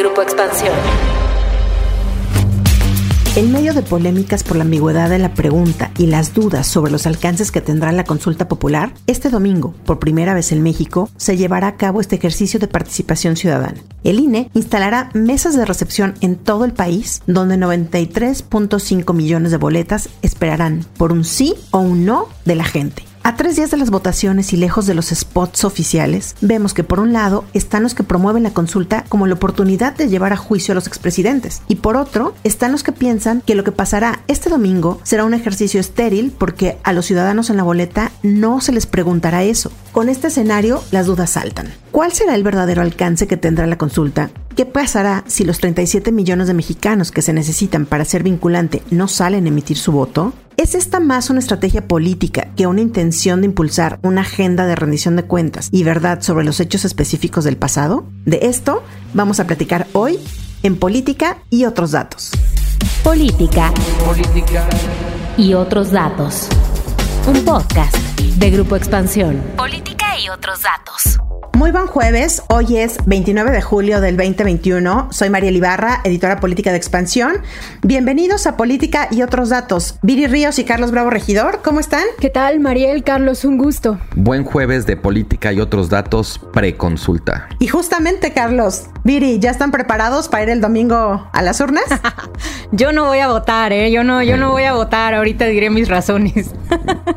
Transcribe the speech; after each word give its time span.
Grupo 0.00 0.22
Expansión. 0.22 0.72
En 3.36 3.52
medio 3.52 3.74
de 3.74 3.82
polémicas 3.82 4.42
por 4.42 4.56
la 4.56 4.64
ambigüedad 4.64 5.10
de 5.10 5.18
la 5.18 5.34
pregunta 5.34 5.90
y 5.98 6.06
las 6.06 6.32
dudas 6.32 6.66
sobre 6.66 6.90
los 6.90 7.06
alcances 7.06 7.52
que 7.52 7.60
tendrá 7.60 7.92
la 7.92 8.04
consulta 8.04 8.48
popular, 8.48 8.94
este 9.06 9.28
domingo, 9.28 9.74
por 9.84 9.98
primera 9.98 10.32
vez 10.32 10.52
en 10.52 10.62
México, 10.62 11.10
se 11.18 11.36
llevará 11.36 11.66
a 11.66 11.76
cabo 11.76 12.00
este 12.00 12.16
ejercicio 12.16 12.58
de 12.58 12.66
participación 12.66 13.36
ciudadana. 13.36 13.82
El 14.02 14.20
INE 14.20 14.50
instalará 14.54 15.10
mesas 15.12 15.54
de 15.54 15.66
recepción 15.66 16.14
en 16.22 16.36
todo 16.36 16.64
el 16.64 16.72
país, 16.72 17.20
donde 17.26 17.56
93.5 17.56 19.12
millones 19.12 19.50
de 19.50 19.58
boletas 19.58 20.08
esperarán 20.22 20.86
por 20.96 21.12
un 21.12 21.24
sí 21.24 21.56
o 21.72 21.80
un 21.80 22.06
no 22.06 22.26
de 22.46 22.54
la 22.54 22.64
gente. 22.64 23.09
A 23.22 23.36
tres 23.36 23.54
días 23.56 23.70
de 23.70 23.76
las 23.76 23.90
votaciones 23.90 24.54
y 24.54 24.56
lejos 24.56 24.86
de 24.86 24.94
los 24.94 25.08
spots 25.08 25.64
oficiales, 25.64 26.36
vemos 26.40 26.72
que 26.72 26.84
por 26.84 27.00
un 27.00 27.12
lado 27.12 27.44
están 27.52 27.82
los 27.82 27.92
que 27.92 28.02
promueven 28.02 28.42
la 28.42 28.54
consulta 28.54 29.04
como 29.10 29.26
la 29.26 29.34
oportunidad 29.34 29.94
de 29.94 30.08
llevar 30.08 30.32
a 30.32 30.38
juicio 30.38 30.72
a 30.72 30.74
los 30.74 30.86
expresidentes 30.86 31.60
y 31.68 31.76
por 31.76 31.98
otro 31.98 32.34
están 32.44 32.72
los 32.72 32.82
que 32.82 32.92
piensan 32.92 33.42
que 33.42 33.54
lo 33.54 33.62
que 33.62 33.72
pasará 33.72 34.20
este 34.26 34.48
domingo 34.48 35.00
será 35.02 35.26
un 35.26 35.34
ejercicio 35.34 35.80
estéril 35.80 36.32
porque 36.36 36.78
a 36.82 36.94
los 36.94 37.04
ciudadanos 37.04 37.50
en 37.50 37.58
la 37.58 37.62
boleta 37.62 38.10
no 38.22 38.62
se 38.62 38.72
les 38.72 38.86
preguntará 38.86 39.42
eso. 39.42 39.70
Con 39.92 40.08
este 40.08 40.28
escenario 40.28 40.82
las 40.90 41.04
dudas 41.04 41.30
saltan. 41.30 41.68
¿Cuál 41.90 42.12
será 42.12 42.34
el 42.34 42.42
verdadero 42.42 42.80
alcance 42.80 43.26
que 43.26 43.36
tendrá 43.36 43.66
la 43.66 43.76
consulta? 43.76 44.30
¿Qué 44.56 44.64
pasará 44.64 45.24
si 45.26 45.44
los 45.44 45.58
37 45.58 46.10
millones 46.10 46.46
de 46.46 46.54
mexicanos 46.54 47.10
que 47.12 47.22
se 47.22 47.34
necesitan 47.34 47.84
para 47.84 48.06
ser 48.06 48.22
vinculante 48.22 48.82
no 48.90 49.08
salen 49.08 49.44
a 49.44 49.48
emitir 49.48 49.76
su 49.76 49.92
voto? 49.92 50.32
¿Es 50.60 50.74
esta 50.74 51.00
más 51.00 51.30
una 51.30 51.38
estrategia 51.38 51.88
política 51.88 52.48
que 52.54 52.66
una 52.66 52.82
intención 52.82 53.40
de 53.40 53.46
impulsar 53.46 53.98
una 54.02 54.20
agenda 54.20 54.66
de 54.66 54.76
rendición 54.76 55.16
de 55.16 55.22
cuentas 55.22 55.70
y 55.72 55.84
verdad 55.84 56.20
sobre 56.20 56.44
los 56.44 56.60
hechos 56.60 56.84
específicos 56.84 57.44
del 57.44 57.56
pasado? 57.56 58.04
De 58.26 58.40
esto 58.42 58.82
vamos 59.14 59.40
a 59.40 59.46
platicar 59.46 59.86
hoy 59.94 60.18
en 60.62 60.76
Política 60.76 61.38
y 61.48 61.64
otros 61.64 61.92
datos. 61.92 62.32
Política. 63.02 63.72
Política. 64.04 64.68
Y 65.38 65.54
otros 65.54 65.92
datos. 65.92 66.46
Un 67.26 67.42
podcast 67.42 67.96
de 68.36 68.50
Grupo 68.50 68.76
Expansión. 68.76 69.40
Política 69.56 69.99
y 70.18 70.28
otros 70.28 70.62
datos. 70.62 71.20
Muy 71.54 71.72
buen 71.72 71.86
jueves, 71.88 72.42
hoy 72.48 72.78
es 72.78 72.96
29 73.04 73.50
de 73.50 73.60
julio 73.60 74.00
del 74.00 74.16
2021. 74.16 75.08
Soy 75.12 75.28
María 75.28 75.50
Ibarra, 75.50 76.00
editora 76.04 76.40
política 76.40 76.70
de 76.70 76.78
Expansión. 76.78 77.42
Bienvenidos 77.82 78.46
a 78.46 78.56
Política 78.56 79.08
y 79.10 79.20
otros 79.20 79.50
datos. 79.50 79.98
Viri 80.00 80.26
Ríos 80.26 80.58
y 80.58 80.64
Carlos 80.64 80.90
Bravo 80.90 81.10
Regidor, 81.10 81.60
¿cómo 81.62 81.78
están? 81.78 82.04
¿Qué 82.18 82.30
tal, 82.30 82.60
Mariel? 82.60 83.04
Carlos, 83.04 83.44
un 83.44 83.58
gusto. 83.58 83.98
Buen 84.16 84.44
jueves 84.44 84.86
de 84.86 84.96
Política 84.96 85.52
y 85.52 85.60
otros 85.60 85.90
datos 85.90 86.40
preconsulta. 86.54 87.50
Y 87.58 87.68
justamente, 87.68 88.32
Carlos, 88.32 88.86
Viri, 89.04 89.38
¿ya 89.38 89.50
están 89.50 89.70
preparados 89.70 90.28
para 90.28 90.44
ir 90.44 90.50
el 90.50 90.60
domingo 90.62 91.28
a 91.30 91.42
las 91.42 91.60
urnas? 91.60 91.84
yo 92.72 92.92
no 92.92 93.04
voy 93.04 93.18
a 93.18 93.28
votar, 93.28 93.72
¿eh? 93.72 93.90
Yo 93.90 94.02
no, 94.02 94.22
yo 94.22 94.38
no 94.38 94.50
voy 94.50 94.64
a 94.64 94.72
votar. 94.72 95.14
Ahorita 95.14 95.44
diré 95.46 95.68
mis 95.68 95.88
razones. 95.88 96.50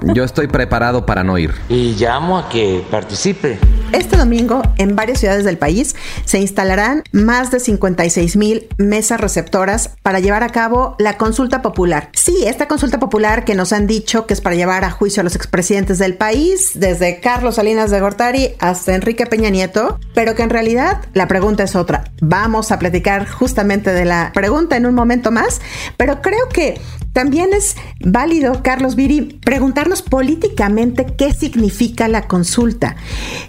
yo 0.01 0.23
estoy 0.23 0.47
preparado 0.47 1.05
para 1.05 1.23
no 1.23 1.37
ir. 1.37 1.53
Y 1.69 1.93
llamo 1.95 2.37
a 2.37 2.49
que 2.49 2.82
participe. 2.83 3.59
Este 3.91 4.17
domingo, 4.17 4.61
en 4.77 4.95
varias 4.95 5.19
ciudades 5.19 5.45
del 5.45 5.57
país, 5.57 5.95
se 6.25 6.39
instalarán 6.39 7.03
más 7.11 7.51
de 7.51 7.59
56 7.59 8.35
mil 8.37 8.67
mesas 8.77 9.21
receptoras 9.21 9.91
para 10.01 10.19
llevar 10.19 10.43
a 10.43 10.49
cabo 10.49 10.95
la 10.97 11.17
consulta 11.17 11.61
popular. 11.61 12.09
Sí, 12.13 12.43
esta 12.45 12.67
consulta 12.67 12.99
popular 12.99 13.45
que 13.45 13.53
nos 13.53 13.71
han 13.71 13.85
dicho 13.85 14.25
que 14.25 14.33
es 14.33 14.41
para 14.41 14.55
llevar 14.55 14.83
a 14.83 14.91
juicio 14.91 15.21
a 15.21 15.23
los 15.23 15.35
expresidentes 15.35 15.99
del 15.99 16.15
país, 16.15 16.71
desde 16.73 17.19
Carlos 17.19 17.55
Salinas 17.55 17.91
de 17.91 17.99
Gortari 17.99 18.55
hasta 18.59 18.95
Enrique 18.95 19.25
Peña 19.25 19.49
Nieto, 19.49 19.99
pero 20.15 20.33
que 20.33 20.43
en 20.43 20.49
realidad 20.49 21.01
la 21.13 21.27
pregunta 21.27 21.63
es 21.63 21.75
otra. 21.75 22.05
Vamos 22.21 22.71
a 22.71 22.79
platicar 22.79 23.27
justamente 23.29 23.91
de 23.91 24.05
la 24.05 24.31
pregunta 24.33 24.75
en 24.75 24.85
un 24.85 24.95
momento 24.95 25.31
más, 25.31 25.61
pero 25.97 26.21
creo 26.21 26.49
que 26.49 26.81
también 27.13 27.53
es 27.53 27.75
válido, 27.99 28.63
Carlos 28.63 28.95
Viri, 28.95 29.39
preguntarnos 29.45 30.01
políticamente 30.01 31.05
qué 31.17 31.33
significa 31.33 32.07
la 32.07 32.27
consulta. 32.27 32.95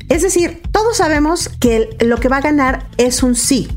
Es 0.08 0.22
decir, 0.22 0.62
todos 0.70 0.98
sabemos 0.98 1.48
que 1.60 1.88
lo 2.00 2.18
que 2.18 2.28
va 2.28 2.36
a 2.36 2.42
ganar 2.42 2.86
es 2.98 3.22
un 3.22 3.34
sí. 3.34 3.68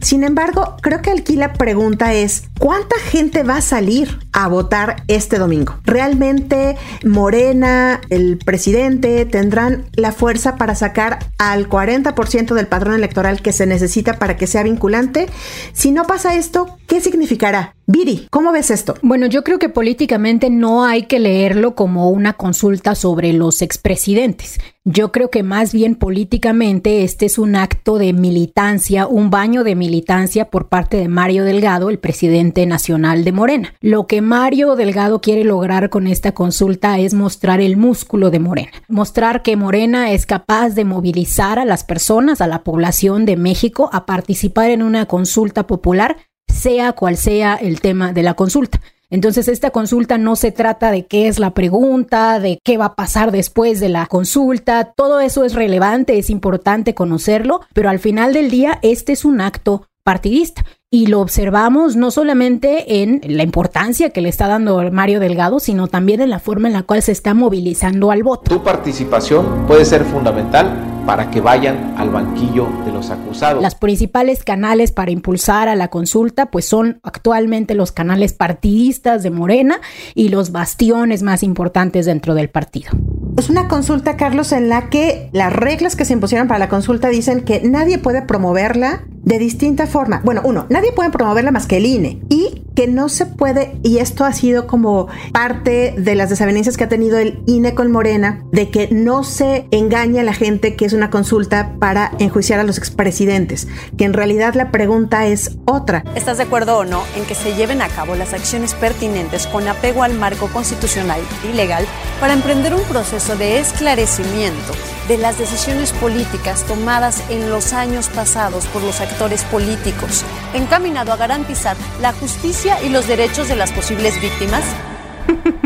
Sin 0.00 0.24
embargo, 0.24 0.76
creo 0.82 1.00
que 1.00 1.10
aquí 1.10 1.36
la 1.36 1.52
pregunta 1.52 2.12
es, 2.12 2.44
¿cuánta 2.58 2.96
gente 2.98 3.44
va 3.44 3.56
a 3.56 3.62
salir 3.62 4.18
a 4.36 4.48
votar 4.48 5.02
este 5.08 5.38
domingo? 5.38 5.78
¿Realmente 5.84 6.76
Morena, 7.04 8.02
el 8.10 8.38
presidente, 8.38 9.24
tendrán 9.24 9.86
la 9.94 10.12
fuerza 10.12 10.56
para 10.56 10.74
sacar 10.74 11.18
al 11.38 11.68
40% 11.68 12.54
del 12.54 12.66
padrón 12.66 12.94
electoral 12.94 13.40
que 13.40 13.52
se 13.52 13.66
necesita 13.66 14.18
para 14.18 14.36
que 14.36 14.46
sea 14.46 14.62
vinculante? 14.62 15.26
Si 15.72 15.90
no 15.90 16.04
pasa 16.04 16.36
esto, 16.36 16.76
¿qué 16.86 17.00
significará? 17.00 17.74
Viri, 17.88 18.26
¿cómo 18.30 18.50
ves 18.50 18.72
esto? 18.72 18.94
Bueno, 19.00 19.26
yo 19.26 19.44
creo 19.44 19.60
que 19.60 19.68
políticamente 19.68 20.50
no 20.50 20.84
hay 20.84 21.04
que 21.04 21.20
leerlo 21.20 21.76
como 21.76 22.10
una 22.10 22.32
consulta 22.32 22.96
sobre 22.96 23.32
los 23.32 23.62
expresidentes. 23.62 24.58
Yo 24.88 25.10
creo 25.12 25.30
que 25.30 25.42
más 25.42 25.72
bien 25.72 25.94
políticamente 25.94 27.04
este 27.04 27.26
es 27.26 27.38
un 27.38 27.56
acto 27.56 27.98
de 27.98 28.12
militancia, 28.12 29.06
un 29.06 29.30
baño 29.30 29.64
de 29.64 29.74
militancia 29.74 30.44
por 30.44 30.68
parte 30.68 30.96
de 30.96 31.08
Mario 31.08 31.44
Delgado, 31.44 31.90
el 31.90 31.98
presidente 31.98 32.66
nacional 32.66 33.24
de 33.24 33.32
Morena. 33.32 33.74
Lo 33.80 34.06
que 34.06 34.20
Mario 34.26 34.74
Delgado 34.74 35.20
quiere 35.20 35.44
lograr 35.44 35.88
con 35.88 36.08
esta 36.08 36.32
consulta 36.32 36.98
es 36.98 37.14
mostrar 37.14 37.60
el 37.60 37.76
músculo 37.76 38.30
de 38.30 38.40
Morena, 38.40 38.72
mostrar 38.88 39.42
que 39.42 39.54
Morena 39.54 40.10
es 40.10 40.26
capaz 40.26 40.70
de 40.70 40.84
movilizar 40.84 41.60
a 41.60 41.64
las 41.64 41.84
personas, 41.84 42.40
a 42.40 42.48
la 42.48 42.64
población 42.64 43.24
de 43.24 43.36
México 43.36 43.88
a 43.92 44.04
participar 44.04 44.70
en 44.70 44.82
una 44.82 45.06
consulta 45.06 45.68
popular 45.68 46.16
sea 46.52 46.92
cual 46.94 47.16
sea 47.16 47.54
el 47.54 47.80
tema 47.80 48.12
de 48.12 48.24
la 48.24 48.34
consulta. 48.34 48.80
Entonces, 49.10 49.46
esta 49.46 49.70
consulta 49.70 50.18
no 50.18 50.34
se 50.34 50.50
trata 50.50 50.90
de 50.90 51.06
qué 51.06 51.28
es 51.28 51.38
la 51.38 51.54
pregunta, 51.54 52.40
de 52.40 52.58
qué 52.64 52.78
va 52.78 52.86
a 52.86 52.96
pasar 52.96 53.30
después 53.30 53.78
de 53.78 53.90
la 53.90 54.06
consulta, 54.06 54.92
todo 54.96 55.20
eso 55.20 55.44
es 55.44 55.54
relevante, 55.54 56.18
es 56.18 56.30
importante 56.30 56.96
conocerlo, 56.96 57.60
pero 57.74 57.90
al 57.90 58.00
final 58.00 58.32
del 58.32 58.50
día 58.50 58.80
este 58.82 59.12
es 59.12 59.24
un 59.24 59.40
acto 59.40 59.86
partidista. 60.02 60.64
Y 60.88 61.06
lo 61.06 61.20
observamos 61.20 61.96
no 61.96 62.12
solamente 62.12 63.02
en 63.02 63.20
la 63.24 63.42
importancia 63.42 64.10
que 64.10 64.20
le 64.20 64.28
está 64.28 64.46
dando 64.46 64.88
Mario 64.92 65.18
Delgado, 65.18 65.58
sino 65.58 65.88
también 65.88 66.20
en 66.20 66.30
la 66.30 66.38
forma 66.38 66.68
en 66.68 66.74
la 66.74 66.84
cual 66.84 67.02
se 67.02 67.10
está 67.10 67.34
movilizando 67.34 68.12
al 68.12 68.22
voto. 68.22 68.54
Tu 68.54 68.62
participación 68.62 69.66
puede 69.66 69.84
ser 69.84 70.04
fundamental 70.04 70.95
para 71.06 71.30
que 71.30 71.40
vayan 71.40 71.94
al 71.96 72.10
banquillo 72.10 72.68
de 72.84 72.92
los 72.92 73.10
acusados. 73.10 73.62
Las 73.62 73.76
principales 73.76 74.42
canales 74.44 74.92
para 74.92 75.12
impulsar 75.12 75.68
a 75.68 75.76
la 75.76 75.88
consulta 75.88 76.46
pues 76.46 76.66
son 76.66 76.98
actualmente 77.02 77.74
los 77.74 77.92
canales 77.92 78.32
partidistas 78.32 79.22
de 79.22 79.30
Morena 79.30 79.80
y 80.14 80.28
los 80.28 80.52
bastiones 80.52 81.22
más 81.22 81.42
importantes 81.42 82.06
dentro 82.06 82.34
del 82.34 82.50
partido. 82.50 82.90
Es 83.38 83.50
una 83.50 83.68
consulta, 83.68 84.16
Carlos, 84.16 84.52
en 84.52 84.68
la 84.68 84.88
que 84.88 85.28
las 85.32 85.52
reglas 85.52 85.94
que 85.94 86.04
se 86.04 86.14
impusieron 86.14 86.48
para 86.48 86.58
la 86.58 86.68
consulta 86.68 87.08
dicen 87.08 87.42
que 87.42 87.60
nadie 87.62 87.98
puede 87.98 88.22
promoverla 88.22 89.04
de 89.26 89.38
distinta 89.38 89.86
forma. 89.86 90.22
Bueno, 90.24 90.40
uno, 90.44 90.66
nadie 90.70 90.92
puede 90.92 91.10
promoverla 91.10 91.50
más 91.50 91.66
que 91.66 91.76
el 91.76 91.86
INE. 91.86 92.20
Y 92.30 92.62
que 92.76 92.86
no 92.86 93.08
se 93.08 93.26
puede, 93.26 93.76
y 93.82 93.98
esto 93.98 94.24
ha 94.24 94.32
sido 94.32 94.66
como 94.66 95.08
parte 95.32 95.94
de 95.98 96.14
las 96.14 96.30
desavenencias 96.30 96.76
que 96.76 96.84
ha 96.84 96.88
tenido 96.88 97.18
el 97.18 97.42
INE 97.46 97.74
con 97.74 97.90
Morena, 97.90 98.44
de 98.52 98.70
que 98.70 98.88
no 98.92 99.24
se 99.24 99.66
engañe 99.70 100.20
a 100.20 100.24
la 100.24 100.34
gente 100.34 100.76
que 100.76 100.84
es 100.84 100.92
una 100.96 101.10
consulta 101.10 101.74
para 101.78 102.12
enjuiciar 102.18 102.58
a 102.58 102.64
los 102.64 102.78
expresidentes, 102.78 103.68
que 103.96 104.04
en 104.04 104.12
realidad 104.12 104.54
la 104.54 104.70
pregunta 104.70 105.26
es 105.26 105.56
otra. 105.64 106.04
¿Estás 106.14 106.38
de 106.38 106.44
acuerdo 106.44 106.78
o 106.78 106.84
no 106.84 107.04
en 107.16 107.24
que 107.24 107.34
se 107.34 107.54
lleven 107.54 107.82
a 107.82 107.88
cabo 107.88 108.14
las 108.14 108.32
acciones 108.32 108.74
pertinentes 108.74 109.46
con 109.46 109.68
apego 109.68 110.02
al 110.02 110.14
marco 110.14 110.48
constitucional 110.48 111.20
y 111.48 111.54
legal 111.54 111.86
para 112.20 112.32
emprender 112.32 112.74
un 112.74 112.82
proceso 112.82 113.36
de 113.36 113.60
esclarecimiento 113.60 114.72
de 115.08 115.18
las 115.18 115.38
decisiones 115.38 115.92
políticas 115.92 116.64
tomadas 116.64 117.22
en 117.30 117.50
los 117.50 117.72
años 117.72 118.08
pasados 118.08 118.66
por 118.66 118.82
los 118.82 119.00
actores 119.00 119.44
políticos, 119.44 120.24
encaminado 120.54 121.12
a 121.12 121.16
garantizar 121.16 121.76
la 122.00 122.12
justicia 122.12 122.82
y 122.82 122.88
los 122.88 123.06
derechos 123.06 123.48
de 123.48 123.56
las 123.56 123.72
posibles 123.72 124.20
víctimas? 124.20 124.64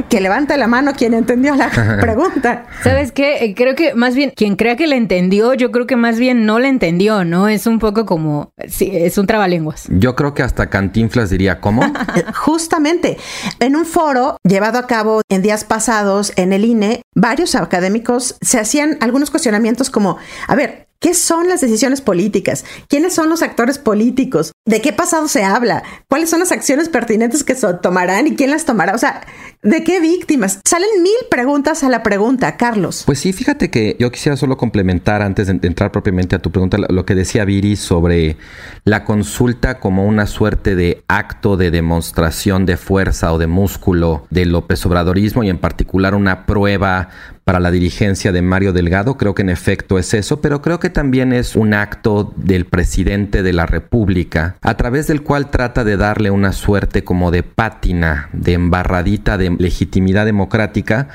Que 0.08 0.20
levante 0.20 0.56
la 0.56 0.66
mano 0.66 0.92
quien 0.92 1.14
entendió 1.14 1.54
la 1.54 1.70
pregunta. 2.00 2.66
¿Sabes 2.82 3.12
qué? 3.12 3.44
Eh, 3.44 3.54
creo 3.54 3.74
que 3.74 3.94
más 3.94 4.14
bien, 4.14 4.32
quien 4.34 4.56
crea 4.56 4.76
que 4.76 4.86
la 4.86 4.96
entendió, 4.96 5.54
yo 5.54 5.70
creo 5.70 5.86
que 5.86 5.96
más 5.96 6.18
bien 6.18 6.46
no 6.46 6.58
la 6.58 6.68
entendió, 6.68 7.24
¿no? 7.24 7.48
Es 7.48 7.66
un 7.66 7.78
poco 7.78 8.06
como, 8.06 8.52
sí, 8.68 8.90
es 8.92 9.18
un 9.18 9.26
trabalenguas. 9.26 9.86
Yo 9.88 10.16
creo 10.16 10.34
que 10.34 10.42
hasta 10.42 10.68
Cantinflas 10.68 11.30
diría, 11.30 11.60
¿cómo? 11.60 11.82
Justamente, 12.34 13.16
en 13.60 13.76
un 13.76 13.86
foro 13.86 14.36
llevado 14.42 14.78
a 14.78 14.86
cabo 14.86 15.22
en 15.28 15.42
días 15.42 15.64
pasados 15.64 16.32
en 16.36 16.52
el 16.52 16.64
INE, 16.64 17.02
varios 17.14 17.54
académicos 17.54 18.36
se 18.40 18.58
hacían 18.58 18.98
algunos 19.00 19.30
cuestionamientos 19.30 19.90
como, 19.90 20.18
a 20.48 20.54
ver, 20.54 20.90
¿Qué 21.00 21.14
son 21.14 21.48
las 21.48 21.62
decisiones 21.62 22.02
políticas? 22.02 22.62
¿Quiénes 22.86 23.14
son 23.14 23.30
los 23.30 23.40
actores 23.40 23.78
políticos? 23.78 24.52
¿De 24.66 24.82
qué 24.82 24.92
pasado 24.92 25.28
se 25.28 25.42
habla? 25.42 25.82
¿Cuáles 26.10 26.28
son 26.28 26.40
las 26.40 26.52
acciones 26.52 26.90
pertinentes 26.90 27.42
que 27.42 27.54
se 27.54 27.72
tomarán 27.72 28.26
y 28.26 28.36
quién 28.36 28.50
las 28.50 28.66
tomará? 28.66 28.94
O 28.94 28.98
sea, 28.98 29.22
¿de 29.62 29.84
qué 29.84 30.00
víctimas? 30.00 30.60
Salen 30.64 30.88
mil 31.02 31.12
preguntas 31.30 31.84
a 31.84 31.88
la 31.88 32.02
pregunta, 32.02 32.56
Carlos. 32.56 33.02
Pues 33.04 33.18
sí, 33.18 33.32
fíjate 33.32 33.70
que 33.70 33.96
yo 33.98 34.10
quisiera 34.10 34.36
solo 34.36 34.56
complementar 34.56 35.22
antes 35.22 35.46
de 35.48 35.66
entrar 35.66 35.92
propiamente 35.92 36.36
a 36.36 36.38
tu 36.38 36.50
pregunta 36.50 36.78
lo 36.78 37.04
que 37.04 37.14
decía 37.14 37.44
Viri 37.44 37.76
sobre 37.76 38.36
la 38.84 39.04
consulta 39.04 39.78
como 39.78 40.06
una 40.06 40.26
suerte 40.26 40.74
de 40.76 41.04
acto 41.08 41.56
de 41.56 41.70
demostración 41.70 42.66
de 42.66 42.76
fuerza 42.76 43.32
o 43.32 43.38
de 43.38 43.46
músculo 43.46 44.26
del 44.30 44.50
López 44.50 44.84
Obradorismo 44.86 45.44
y 45.44 45.50
en 45.50 45.58
particular 45.58 46.14
una 46.14 46.46
prueba 46.46 47.08
para 47.44 47.58
la 47.58 47.72
dirigencia 47.72 48.30
de 48.30 48.42
Mario 48.42 48.72
Delgado. 48.72 49.16
Creo 49.16 49.34
que 49.34 49.42
en 49.42 49.50
efecto 49.50 49.98
es 49.98 50.14
eso, 50.14 50.40
pero 50.40 50.62
creo 50.62 50.78
que 50.78 50.88
también 50.88 51.32
es 51.32 51.56
un 51.56 51.74
acto 51.74 52.32
del 52.36 52.64
presidente 52.64 53.42
de 53.42 53.52
la 53.52 53.66
República, 53.66 54.56
a 54.62 54.76
través 54.76 55.08
del 55.08 55.22
cual 55.22 55.50
trata 55.50 55.82
de 55.82 55.96
darle 55.96 56.30
una 56.30 56.52
suerte 56.52 57.02
como 57.02 57.32
de 57.32 57.42
pátina, 57.42 58.28
de 58.32 58.52
embarradita 58.52 59.36
de 59.36 59.49
legitimidad 59.58 60.26
democrática 60.26 61.08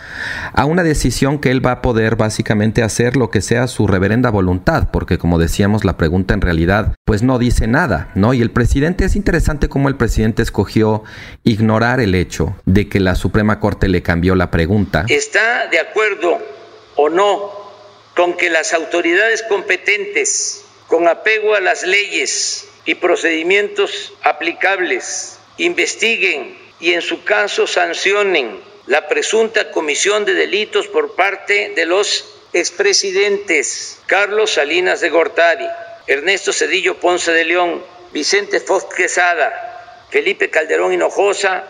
a 0.53 0.65
una 0.65 0.83
decisión 0.83 1.39
que 1.39 1.51
él 1.51 1.65
va 1.65 1.71
a 1.71 1.81
poder 1.81 2.15
básicamente 2.15 2.83
hacer 2.83 3.15
lo 3.15 3.29
que 3.29 3.41
sea 3.41 3.67
su 3.67 3.87
reverenda 3.87 4.29
voluntad, 4.29 4.89
porque 4.91 5.17
como 5.17 5.39
decíamos, 5.39 5.85
la 5.85 5.97
pregunta 5.97 6.33
en 6.33 6.41
realidad 6.41 6.95
pues 7.05 7.23
no 7.23 7.39
dice 7.39 7.67
nada, 7.67 8.09
¿no? 8.15 8.33
Y 8.33 8.41
el 8.41 8.51
presidente 8.51 9.05
es 9.05 9.15
interesante 9.15 9.69
cómo 9.69 9.89
el 9.89 9.95
presidente 9.95 10.41
escogió 10.41 11.03
ignorar 11.43 11.99
el 11.99 12.15
hecho 12.15 12.55
de 12.65 12.89
que 12.89 12.99
la 12.99 13.15
Suprema 13.15 13.59
Corte 13.59 13.87
le 13.87 14.01
cambió 14.01 14.35
la 14.35 14.51
pregunta. 14.51 15.05
¿Está 15.07 15.67
de 15.67 15.79
acuerdo? 15.79 16.39
o 16.95 17.09
no 17.09 17.65
con 18.15 18.37
que 18.37 18.49
las 18.49 18.73
autoridades 18.73 19.43
competentes, 19.43 20.63
con 20.87 21.07
apego 21.07 21.53
a 21.53 21.59
las 21.59 21.83
leyes 21.83 22.67
y 22.85 22.95
procedimientos 22.95 24.13
aplicables, 24.23 25.37
investiguen 25.57 26.57
y 26.85 26.93
en 26.93 27.01
su 27.01 27.23
caso 27.23 27.65
sancionen 27.65 28.61
la 28.85 29.07
presunta 29.07 29.71
comisión 29.71 30.23
de 30.23 30.35
delitos 30.35 30.87
por 30.87 31.15
parte 31.15 31.73
de 31.75 31.83
los 31.87 32.31
expresidentes 32.53 33.97
Carlos 34.05 34.51
Salinas 34.51 35.01
de 35.01 35.09
Gortari, 35.09 35.65
Ernesto 36.05 36.53
Cedillo 36.53 36.99
Ponce 36.99 37.31
de 37.31 37.43
León, 37.43 37.83
Vicente 38.13 38.59
Fox 38.59 38.93
Quesada, 38.93 40.05
Felipe 40.11 40.51
Calderón 40.51 40.93
Hinojosa 40.93 41.63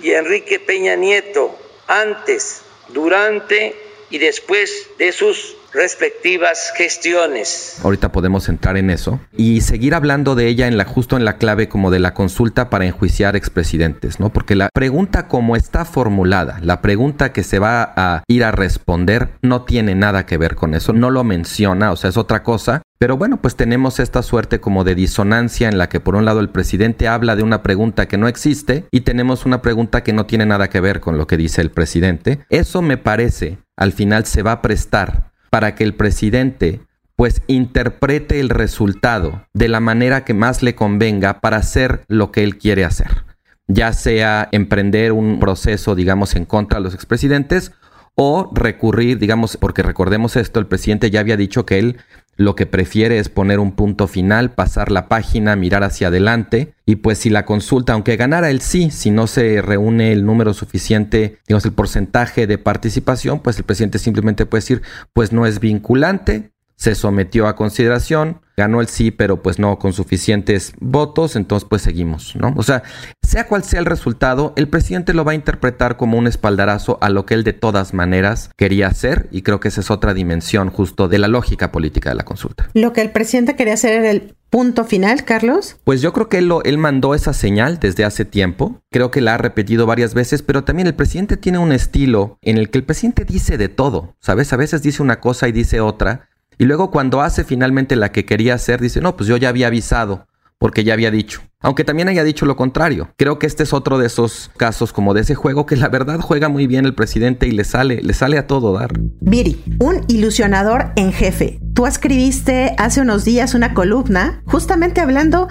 y 0.00 0.12
Enrique 0.12 0.60
Peña 0.60 0.94
Nieto, 0.94 1.58
antes, 1.88 2.62
durante 2.90 3.74
y 4.08 4.18
después 4.18 4.86
de 4.98 5.10
sus 5.10 5.56
respectivas 5.72 6.72
gestiones. 6.76 7.78
Ahorita 7.82 8.12
podemos 8.12 8.48
entrar 8.48 8.76
en 8.76 8.90
eso 8.90 9.20
y 9.36 9.60
seguir 9.60 9.94
hablando 9.94 10.34
de 10.34 10.48
ella 10.48 10.66
en 10.66 10.76
la 10.76 10.84
justo 10.84 11.16
en 11.16 11.24
la 11.24 11.36
clave 11.36 11.68
como 11.68 11.90
de 11.90 12.00
la 12.00 12.14
consulta 12.14 12.70
para 12.70 12.86
enjuiciar 12.86 13.36
expresidentes, 13.36 14.20
¿no? 14.20 14.30
Porque 14.32 14.54
la 14.54 14.68
pregunta 14.72 15.28
como 15.28 15.56
está 15.56 15.84
formulada, 15.84 16.58
la 16.62 16.82
pregunta 16.82 17.32
que 17.32 17.42
se 17.42 17.58
va 17.58 17.92
a 17.96 18.24
ir 18.28 18.44
a 18.44 18.52
responder 18.52 19.30
no 19.42 19.62
tiene 19.62 19.94
nada 19.94 20.26
que 20.26 20.38
ver 20.38 20.54
con 20.54 20.74
eso, 20.74 20.92
no 20.92 21.10
lo 21.10 21.24
menciona, 21.24 21.92
o 21.92 21.96
sea, 21.96 22.10
es 22.10 22.16
otra 22.16 22.42
cosa. 22.42 22.82
Pero 22.98 23.16
bueno, 23.16 23.40
pues 23.40 23.56
tenemos 23.56 23.98
esta 23.98 24.22
suerte 24.22 24.60
como 24.60 24.84
de 24.84 24.94
disonancia 24.94 25.70
en 25.70 25.78
la 25.78 25.88
que 25.88 26.00
por 26.00 26.16
un 26.16 26.26
lado 26.26 26.40
el 26.40 26.50
presidente 26.50 27.08
habla 27.08 27.34
de 27.34 27.42
una 27.42 27.62
pregunta 27.62 28.06
que 28.06 28.18
no 28.18 28.28
existe 28.28 28.84
y 28.90 29.00
tenemos 29.00 29.46
una 29.46 29.62
pregunta 29.62 30.02
que 30.02 30.12
no 30.12 30.26
tiene 30.26 30.44
nada 30.44 30.68
que 30.68 30.80
ver 30.80 31.00
con 31.00 31.16
lo 31.16 31.26
que 31.26 31.38
dice 31.38 31.62
el 31.62 31.70
presidente. 31.70 32.40
Eso 32.50 32.82
me 32.82 32.98
parece 32.98 33.56
al 33.80 33.92
final 33.92 34.26
se 34.26 34.42
va 34.42 34.52
a 34.52 34.60
prestar 34.60 35.29
para 35.50 35.74
que 35.74 35.84
el 35.84 35.94
presidente 35.94 36.80
pues 37.16 37.42
interprete 37.48 38.40
el 38.40 38.48
resultado 38.48 39.46
de 39.52 39.68
la 39.68 39.80
manera 39.80 40.24
que 40.24 40.32
más 40.32 40.62
le 40.62 40.74
convenga 40.74 41.40
para 41.40 41.58
hacer 41.58 42.02
lo 42.08 42.32
que 42.32 42.42
él 42.42 42.56
quiere 42.56 42.84
hacer, 42.84 43.24
ya 43.68 43.92
sea 43.92 44.48
emprender 44.52 45.12
un 45.12 45.38
proceso, 45.38 45.94
digamos, 45.94 46.34
en 46.34 46.46
contra 46.46 46.78
de 46.78 46.84
los 46.84 46.94
expresidentes 46.94 47.72
o 48.14 48.50
recurrir, 48.54 49.18
digamos, 49.18 49.58
porque 49.58 49.82
recordemos 49.82 50.36
esto, 50.36 50.60
el 50.60 50.66
presidente 50.66 51.10
ya 51.10 51.20
había 51.20 51.36
dicho 51.36 51.66
que 51.66 51.78
él 51.78 51.98
lo 52.40 52.56
que 52.56 52.64
prefiere 52.64 53.18
es 53.18 53.28
poner 53.28 53.58
un 53.58 53.72
punto 53.72 54.06
final, 54.06 54.52
pasar 54.52 54.90
la 54.90 55.08
página, 55.08 55.56
mirar 55.56 55.84
hacia 55.84 56.08
adelante 56.08 56.72
y 56.86 56.96
pues 56.96 57.18
si 57.18 57.28
la 57.28 57.44
consulta, 57.44 57.92
aunque 57.92 58.16
ganara 58.16 58.48
el 58.48 58.62
sí, 58.62 58.90
si 58.90 59.10
no 59.10 59.26
se 59.26 59.60
reúne 59.60 60.10
el 60.10 60.24
número 60.24 60.54
suficiente, 60.54 61.36
digamos 61.46 61.66
el 61.66 61.74
porcentaje 61.74 62.46
de 62.46 62.56
participación, 62.56 63.40
pues 63.40 63.58
el 63.58 63.64
presidente 63.64 63.98
simplemente 63.98 64.46
puede 64.46 64.62
decir, 64.62 64.80
pues 65.12 65.32
no 65.32 65.44
es 65.44 65.60
vinculante, 65.60 66.52
se 66.80 66.94
sometió 66.94 67.46
a 67.46 67.56
consideración, 67.56 68.40
ganó 68.56 68.80
el 68.80 68.88
sí, 68.88 69.10
pero 69.10 69.42
pues 69.42 69.58
no 69.58 69.78
con 69.78 69.92
suficientes 69.92 70.72
votos, 70.80 71.36
entonces 71.36 71.68
pues 71.68 71.82
seguimos, 71.82 72.34
¿no? 72.36 72.54
O 72.56 72.62
sea, 72.62 72.82
sea 73.22 73.46
cual 73.46 73.64
sea 73.64 73.80
el 73.80 73.86
resultado, 73.86 74.54
el 74.56 74.66
presidente 74.66 75.12
lo 75.12 75.22
va 75.22 75.32
a 75.32 75.34
interpretar 75.34 75.98
como 75.98 76.16
un 76.16 76.26
espaldarazo 76.26 76.96
a 77.02 77.10
lo 77.10 77.26
que 77.26 77.34
él 77.34 77.44
de 77.44 77.52
todas 77.52 77.92
maneras 77.92 78.50
quería 78.56 78.86
hacer 78.86 79.28
y 79.30 79.42
creo 79.42 79.60
que 79.60 79.68
esa 79.68 79.82
es 79.82 79.90
otra 79.90 80.14
dimensión 80.14 80.70
justo 80.70 81.06
de 81.06 81.18
la 81.18 81.28
lógica 81.28 81.70
política 81.70 82.08
de 82.08 82.16
la 82.16 82.24
consulta. 82.24 82.70
Lo 82.72 82.94
que 82.94 83.02
el 83.02 83.10
presidente 83.10 83.56
quería 83.56 83.74
hacer 83.74 84.00
era 84.00 84.10
el 84.10 84.34
punto 84.48 84.84
final, 84.84 85.24
Carlos? 85.24 85.76
Pues 85.84 86.02
yo 86.02 86.12
creo 86.12 86.28
que 86.28 86.38
él, 86.38 86.48
lo, 86.48 86.62
él 86.64 86.76
mandó 86.76 87.14
esa 87.14 87.32
señal 87.32 87.78
desde 87.78 88.04
hace 88.04 88.24
tiempo. 88.24 88.82
Creo 88.90 89.10
que 89.10 89.20
la 89.20 89.34
ha 89.34 89.38
repetido 89.38 89.86
varias 89.86 90.12
veces, 90.12 90.42
pero 90.42 90.64
también 90.64 90.88
el 90.88 90.94
presidente 90.94 91.36
tiene 91.36 91.58
un 91.58 91.72
estilo 91.72 92.38
en 92.42 92.58
el 92.58 92.70
que 92.70 92.78
el 92.78 92.84
presidente 92.84 93.24
dice 93.24 93.56
de 93.58 93.68
todo, 93.68 94.16
¿sabes? 94.18 94.52
A 94.52 94.56
veces 94.56 94.82
dice 94.82 95.02
una 95.02 95.20
cosa 95.20 95.46
y 95.46 95.52
dice 95.52 95.80
otra. 95.80 96.29
Y 96.60 96.66
luego 96.66 96.90
cuando 96.90 97.22
hace 97.22 97.42
finalmente 97.42 97.96
la 97.96 98.12
que 98.12 98.26
quería 98.26 98.52
hacer, 98.52 98.82
dice, 98.82 99.00
no, 99.00 99.16
pues 99.16 99.26
yo 99.26 99.38
ya 99.38 99.48
había 99.48 99.68
avisado, 99.68 100.26
porque 100.58 100.84
ya 100.84 100.92
había 100.92 101.10
dicho. 101.10 101.40
Aunque 101.62 101.84
también 101.84 102.08
haya 102.08 102.24
dicho 102.24 102.46
lo 102.46 102.56
contrario. 102.56 103.10
Creo 103.18 103.38
que 103.38 103.46
este 103.46 103.64
es 103.64 103.74
otro 103.74 103.98
de 103.98 104.06
esos 104.06 104.50
casos 104.56 104.94
como 104.94 105.12
de 105.12 105.20
ese 105.20 105.34
juego 105.34 105.66
que 105.66 105.76
la 105.76 105.88
verdad 105.88 106.18
juega 106.20 106.48
muy 106.48 106.66
bien 106.66 106.86
el 106.86 106.94
presidente 106.94 107.46
y 107.46 107.50
le 107.50 107.64
sale, 107.64 108.00
le 108.02 108.14
sale 108.14 108.38
a 108.38 108.46
todo 108.46 108.72
dar. 108.72 108.98
Viri, 109.20 109.62
un 109.78 110.02
ilusionador 110.08 110.92
en 110.96 111.12
jefe. 111.12 111.60
Tú 111.74 111.86
escribiste 111.86 112.74
hace 112.78 113.02
unos 113.02 113.26
días 113.26 113.52
una 113.52 113.74
columna 113.74 114.42
justamente 114.46 115.02
hablando 115.02 115.48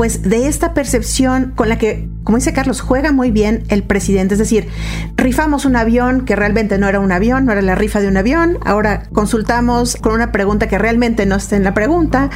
pues 0.00 0.22
de 0.22 0.46
esta 0.46 0.72
percepción 0.72 1.52
con 1.54 1.68
la 1.68 1.76
que, 1.76 2.08
como 2.24 2.38
dice 2.38 2.54
Carlos, 2.54 2.80
juega 2.80 3.12
muy 3.12 3.30
bien 3.30 3.64
el 3.68 3.82
presidente. 3.82 4.32
Es 4.32 4.38
decir, 4.38 4.66
rifamos 5.14 5.66
un 5.66 5.76
avión 5.76 6.24
que 6.24 6.36
realmente 6.36 6.78
no 6.78 6.88
era 6.88 7.00
un 7.00 7.12
avión, 7.12 7.44
no 7.44 7.52
era 7.52 7.60
la 7.60 7.74
rifa 7.74 8.00
de 8.00 8.08
un 8.08 8.16
avión. 8.16 8.56
Ahora 8.64 9.02
consultamos 9.12 9.96
con 9.96 10.14
una 10.14 10.32
pregunta 10.32 10.68
que 10.68 10.78
realmente 10.78 11.26
no 11.26 11.36
está 11.36 11.56
en 11.56 11.64
la 11.64 11.74
pregunta. 11.74 12.30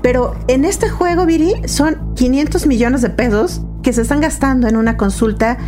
Pero 0.00 0.36
en 0.46 0.64
este 0.64 0.88
juego, 0.90 1.26
Viri, 1.26 1.54
son 1.66 2.14
500 2.14 2.67
millones 2.68 3.02
de 3.02 3.10
pesos 3.10 3.62
que 3.82 3.92
se 3.92 4.02
están 4.02 4.20
gastando 4.20 4.68
en 4.68 4.76
una 4.76 4.96
consulta 4.96 5.58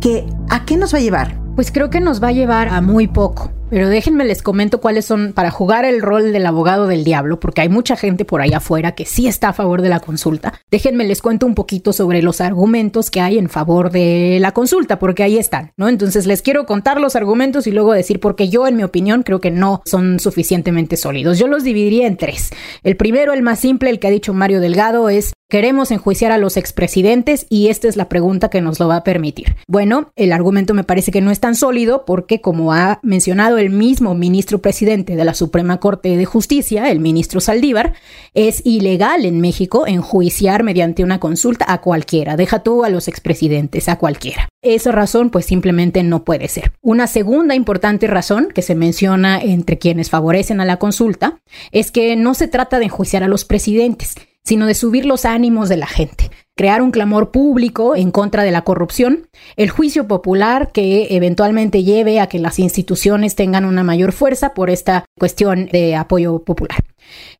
que 0.00 0.26
¿a 0.50 0.64
qué 0.64 0.76
nos 0.76 0.92
va 0.92 0.98
a 0.98 1.02
llevar? 1.02 1.40
Pues 1.54 1.72
creo 1.72 1.90
que 1.90 2.00
nos 2.00 2.22
va 2.22 2.28
a 2.28 2.32
llevar 2.32 2.68
a 2.68 2.80
muy 2.80 3.08
poco. 3.08 3.50
Pero 3.70 3.88
déjenme 3.88 4.24
les 4.24 4.42
comento 4.42 4.80
cuáles 4.80 5.04
son 5.04 5.34
para 5.34 5.50
jugar 5.50 5.84
el 5.84 6.00
rol 6.00 6.32
del 6.32 6.46
abogado 6.46 6.86
del 6.86 7.04
diablo, 7.04 7.38
porque 7.38 7.60
hay 7.60 7.68
mucha 7.68 7.96
gente 7.96 8.24
por 8.24 8.40
ahí 8.40 8.54
afuera 8.54 8.92
que 8.92 9.04
sí 9.04 9.26
está 9.26 9.50
a 9.50 9.52
favor 9.52 9.82
de 9.82 9.90
la 9.90 10.00
consulta. 10.00 10.54
Déjenme 10.70 11.04
les 11.04 11.20
cuento 11.20 11.44
un 11.44 11.54
poquito 11.54 11.92
sobre 11.92 12.22
los 12.22 12.40
argumentos 12.40 13.10
que 13.10 13.20
hay 13.20 13.36
en 13.36 13.50
favor 13.50 13.90
de 13.90 14.38
la 14.40 14.52
consulta, 14.52 14.98
porque 14.98 15.22
ahí 15.22 15.36
están, 15.36 15.72
¿no? 15.76 15.88
Entonces 15.88 16.26
les 16.26 16.40
quiero 16.40 16.64
contar 16.64 16.98
los 16.98 17.14
argumentos 17.14 17.66
y 17.66 17.72
luego 17.72 17.92
decir 17.92 18.20
por 18.20 18.36
qué 18.36 18.48
yo, 18.48 18.66
en 18.66 18.76
mi 18.76 18.84
opinión, 18.84 19.22
creo 19.22 19.40
que 19.40 19.50
no 19.50 19.82
son 19.84 20.18
suficientemente 20.18 20.96
sólidos. 20.96 21.38
Yo 21.38 21.46
los 21.46 21.62
dividiría 21.62 22.06
en 22.06 22.16
tres. 22.16 22.50
El 22.82 22.96
primero, 22.96 23.34
el 23.34 23.42
más 23.42 23.58
simple, 23.58 23.90
el 23.90 23.98
que 23.98 24.06
ha 24.06 24.10
dicho 24.10 24.32
Mario 24.32 24.60
Delgado, 24.60 25.10
es 25.10 25.34
Queremos 25.50 25.90
enjuiciar 25.92 26.30
a 26.30 26.36
los 26.36 26.58
expresidentes 26.58 27.46
y 27.48 27.68
esta 27.68 27.88
es 27.88 27.96
la 27.96 28.10
pregunta 28.10 28.50
que 28.50 28.60
nos 28.60 28.78
lo 28.78 28.86
va 28.86 28.96
a 28.96 29.02
permitir. 29.02 29.56
Bueno, 29.66 30.12
el 30.14 30.32
argumento 30.34 30.74
me 30.74 30.84
parece 30.84 31.10
que 31.10 31.22
no 31.22 31.30
es 31.30 31.40
tan 31.40 31.54
sólido 31.54 32.04
porque, 32.04 32.42
como 32.42 32.74
ha 32.74 33.00
mencionado 33.02 33.56
el 33.56 33.70
mismo 33.70 34.14
ministro 34.14 34.58
presidente 34.58 35.16
de 35.16 35.24
la 35.24 35.32
Suprema 35.32 35.80
Corte 35.80 36.18
de 36.18 36.26
Justicia, 36.26 36.90
el 36.90 37.00
ministro 37.00 37.40
Saldívar, 37.40 37.94
es 38.34 38.60
ilegal 38.66 39.24
en 39.24 39.40
México 39.40 39.86
enjuiciar 39.86 40.64
mediante 40.64 41.02
una 41.02 41.18
consulta 41.18 41.64
a 41.66 41.80
cualquiera. 41.80 42.36
Deja 42.36 42.62
tú 42.62 42.84
a 42.84 42.90
los 42.90 43.08
expresidentes, 43.08 43.88
a 43.88 43.96
cualquiera. 43.96 44.50
Esa 44.60 44.92
razón 44.92 45.30
pues 45.30 45.46
simplemente 45.46 46.02
no 46.02 46.24
puede 46.24 46.48
ser. 46.48 46.72
Una 46.82 47.06
segunda 47.06 47.54
importante 47.54 48.06
razón 48.06 48.48
que 48.54 48.60
se 48.60 48.74
menciona 48.74 49.40
entre 49.40 49.78
quienes 49.78 50.10
favorecen 50.10 50.60
a 50.60 50.66
la 50.66 50.76
consulta 50.76 51.40
es 51.72 51.90
que 51.90 52.16
no 52.16 52.34
se 52.34 52.48
trata 52.48 52.78
de 52.78 52.84
enjuiciar 52.84 53.22
a 53.22 53.28
los 53.28 53.46
presidentes, 53.46 54.14
sino 54.48 54.64
de 54.64 54.72
subir 54.72 55.04
los 55.04 55.26
ánimos 55.26 55.68
de 55.68 55.76
la 55.76 55.86
gente, 55.86 56.30
crear 56.56 56.80
un 56.80 56.90
clamor 56.90 57.30
público 57.30 57.94
en 57.94 58.10
contra 58.10 58.44
de 58.44 58.50
la 58.50 58.62
corrupción, 58.62 59.28
el 59.56 59.68
juicio 59.68 60.08
popular 60.08 60.72
que 60.72 61.08
eventualmente 61.10 61.84
lleve 61.84 62.18
a 62.18 62.28
que 62.28 62.38
las 62.38 62.58
instituciones 62.58 63.34
tengan 63.34 63.66
una 63.66 63.84
mayor 63.84 64.12
fuerza 64.12 64.54
por 64.54 64.70
esta 64.70 65.04
cuestión 65.18 65.66
de 65.66 65.96
apoyo 65.96 66.38
popular. 66.44 66.82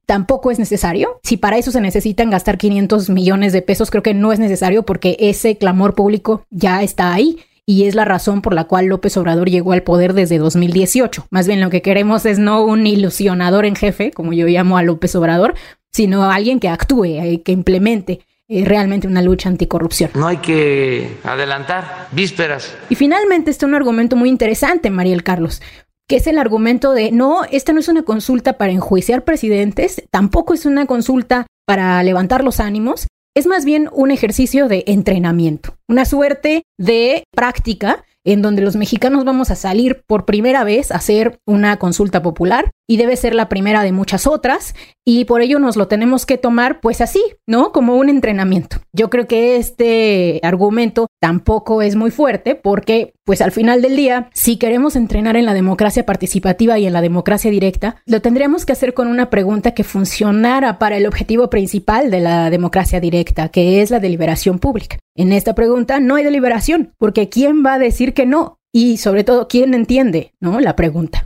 Tampoco 0.04 0.50
es 0.50 0.58
necesario. 0.58 1.18
Si 1.22 1.38
para 1.38 1.56
eso 1.56 1.70
se 1.70 1.80
necesitan 1.80 2.28
gastar 2.28 2.58
500 2.58 3.08
millones 3.08 3.54
de 3.54 3.62
pesos, 3.62 3.90
creo 3.90 4.02
que 4.02 4.12
no 4.12 4.30
es 4.30 4.38
necesario 4.38 4.82
porque 4.82 5.16
ese 5.18 5.56
clamor 5.56 5.94
público 5.94 6.42
ya 6.50 6.82
está 6.82 7.14
ahí 7.14 7.38
y 7.68 7.84
es 7.84 7.94
la 7.94 8.06
razón 8.06 8.40
por 8.40 8.54
la 8.54 8.64
cual 8.64 8.86
López 8.86 9.14
Obrador 9.18 9.50
llegó 9.50 9.72
al 9.72 9.82
poder 9.82 10.14
desde 10.14 10.38
2018. 10.38 11.26
Más 11.30 11.46
bien 11.46 11.60
lo 11.60 11.68
que 11.68 11.82
queremos 11.82 12.24
es 12.24 12.38
no 12.38 12.64
un 12.64 12.86
ilusionador 12.86 13.66
en 13.66 13.76
jefe, 13.76 14.10
como 14.10 14.32
yo 14.32 14.46
llamo 14.46 14.78
a 14.78 14.82
López 14.82 15.14
Obrador, 15.14 15.54
sino 15.92 16.30
alguien 16.30 16.60
que 16.60 16.68
actúe, 16.68 17.04
eh, 17.04 17.42
que 17.44 17.52
implemente 17.52 18.20
eh, 18.48 18.64
realmente 18.64 19.06
una 19.06 19.20
lucha 19.20 19.48
anticorrupción. 19.48 20.10
No 20.14 20.26
hay 20.26 20.38
que 20.38 21.18
adelantar 21.22 22.08
vísperas. 22.12 22.74
Y 22.88 22.94
finalmente 22.94 23.50
está 23.50 23.66
un 23.66 23.74
argumento 23.74 24.16
muy 24.16 24.30
interesante, 24.30 24.90
Mariel 24.90 25.22
Carlos, 25.22 25.60
que 26.08 26.16
es 26.16 26.26
el 26.26 26.38
argumento 26.38 26.92
de 26.92 27.12
no, 27.12 27.44
esta 27.50 27.72
no 27.74 27.80
es 27.80 27.88
una 27.88 28.04
consulta 28.04 28.54
para 28.54 28.72
enjuiciar 28.72 29.24
presidentes, 29.24 30.02
tampoco 30.10 30.54
es 30.54 30.64
una 30.64 30.86
consulta 30.86 31.46
para 31.66 32.02
levantar 32.02 32.42
los 32.42 32.60
ánimos, 32.60 33.06
es 33.36 33.46
más 33.46 33.66
bien 33.66 33.90
un 33.92 34.10
ejercicio 34.10 34.66
de 34.68 34.84
entrenamiento, 34.86 35.76
una 35.86 36.06
suerte 36.06 36.62
de 36.78 37.24
práctica 37.36 38.04
en 38.24 38.40
donde 38.40 38.62
los 38.62 38.76
mexicanos 38.76 39.24
vamos 39.24 39.50
a 39.50 39.56
salir 39.56 40.02
por 40.06 40.24
primera 40.24 40.64
vez 40.64 40.90
a 40.90 40.96
hacer 40.96 41.38
una 41.46 41.78
consulta 41.78 42.22
popular 42.22 42.70
y 42.88 42.96
debe 42.96 43.16
ser 43.16 43.34
la 43.34 43.48
primera 43.48 43.82
de 43.82 43.92
muchas 43.92 44.26
otras 44.26 44.74
y 45.04 45.26
por 45.26 45.42
ello 45.42 45.58
nos 45.58 45.76
lo 45.76 45.88
tenemos 45.88 46.26
que 46.26 46.38
tomar 46.38 46.80
pues 46.80 47.00
así, 47.00 47.22
¿no? 47.46 47.70
Como 47.70 47.94
un 47.96 48.08
entrenamiento. 48.08 48.78
Yo 48.92 49.10
creo 49.10 49.28
que 49.28 49.56
este 49.56 50.40
argumento 50.42 51.06
tampoco 51.20 51.82
es 51.82 51.96
muy 51.96 52.10
fuerte 52.10 52.54
porque 52.54 53.12
pues 53.24 53.42
al 53.42 53.52
final 53.52 53.82
del 53.82 53.94
día, 53.94 54.30
si 54.32 54.56
queremos 54.56 54.96
entrenar 54.96 55.36
en 55.36 55.44
la 55.44 55.52
democracia 55.52 56.06
participativa 56.06 56.78
y 56.78 56.86
en 56.86 56.94
la 56.94 57.02
democracia 57.02 57.50
directa, 57.50 58.02
lo 58.06 58.22
tendríamos 58.22 58.64
que 58.64 58.72
hacer 58.72 58.94
con 58.94 59.06
una 59.06 59.28
pregunta 59.28 59.72
que 59.72 59.84
funcionara 59.84 60.78
para 60.78 60.96
el 60.96 61.06
objetivo 61.06 61.50
principal 61.50 62.10
de 62.10 62.20
la 62.20 62.48
democracia 62.48 63.00
directa, 63.00 63.50
que 63.50 63.82
es 63.82 63.90
la 63.90 64.00
deliberación 64.00 64.58
pública. 64.58 64.98
En 65.14 65.32
esta 65.32 65.54
pregunta 65.54 66.00
no 66.00 66.14
hay 66.14 66.24
deliberación, 66.24 66.94
porque 66.96 67.28
¿quién 67.28 67.64
va 67.64 67.74
a 67.74 67.78
decir 67.78 68.14
que 68.14 68.24
no? 68.24 68.60
Y 68.72 68.96
sobre 68.96 69.24
todo, 69.24 69.46
¿quién 69.46 69.74
entiende, 69.74 70.32
no? 70.40 70.60
La 70.60 70.76
pregunta. 70.76 71.22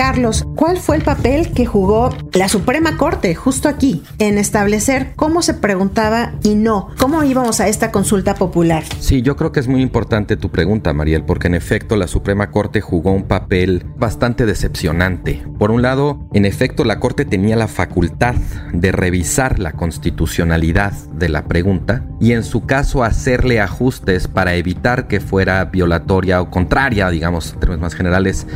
Carlos, 0.00 0.46
¿cuál 0.56 0.78
fue 0.78 0.96
el 0.96 1.02
papel 1.02 1.52
que 1.52 1.66
jugó 1.66 2.08
la 2.32 2.48
Suprema 2.48 2.96
Corte 2.96 3.34
justo 3.34 3.68
aquí 3.68 4.02
en 4.18 4.38
establecer 4.38 5.12
cómo 5.14 5.42
se 5.42 5.52
preguntaba 5.52 6.32
y 6.42 6.54
no, 6.54 6.88
cómo 6.98 7.22
íbamos 7.22 7.60
a 7.60 7.68
esta 7.68 7.92
consulta 7.92 8.34
popular? 8.34 8.82
Sí, 8.98 9.20
yo 9.20 9.36
creo 9.36 9.52
que 9.52 9.60
es 9.60 9.68
muy 9.68 9.82
importante 9.82 10.38
tu 10.38 10.48
pregunta, 10.48 10.94
Mariel, 10.94 11.26
porque 11.26 11.48
en 11.48 11.54
efecto 11.54 11.96
la 11.96 12.08
Suprema 12.08 12.50
Corte 12.50 12.80
jugó 12.80 13.12
un 13.12 13.24
papel 13.24 13.84
bastante 13.98 14.46
decepcionante. 14.46 15.44
Por 15.58 15.70
un 15.70 15.82
lado, 15.82 16.26
en 16.32 16.46
efecto 16.46 16.84
la 16.84 16.98
Corte 16.98 17.26
tenía 17.26 17.56
la 17.56 17.68
facultad 17.68 18.36
de 18.72 18.92
revisar 18.92 19.58
la 19.58 19.72
constitucionalidad 19.72 20.94
de 21.12 21.28
la 21.28 21.44
pregunta 21.44 22.06
y 22.20 22.32
en 22.32 22.42
su 22.42 22.64
caso 22.64 23.04
hacerle 23.04 23.60
ajustes 23.60 24.28
para 24.28 24.54
evitar 24.54 25.08
que 25.08 25.20
fuera 25.20 25.62
violatoria 25.66 26.40
o 26.40 26.48
contraria, 26.48 27.10
digamos, 27.10 27.52
en 27.52 27.60
términos 27.60 27.82
más 27.82 27.94
generales, 27.94 28.46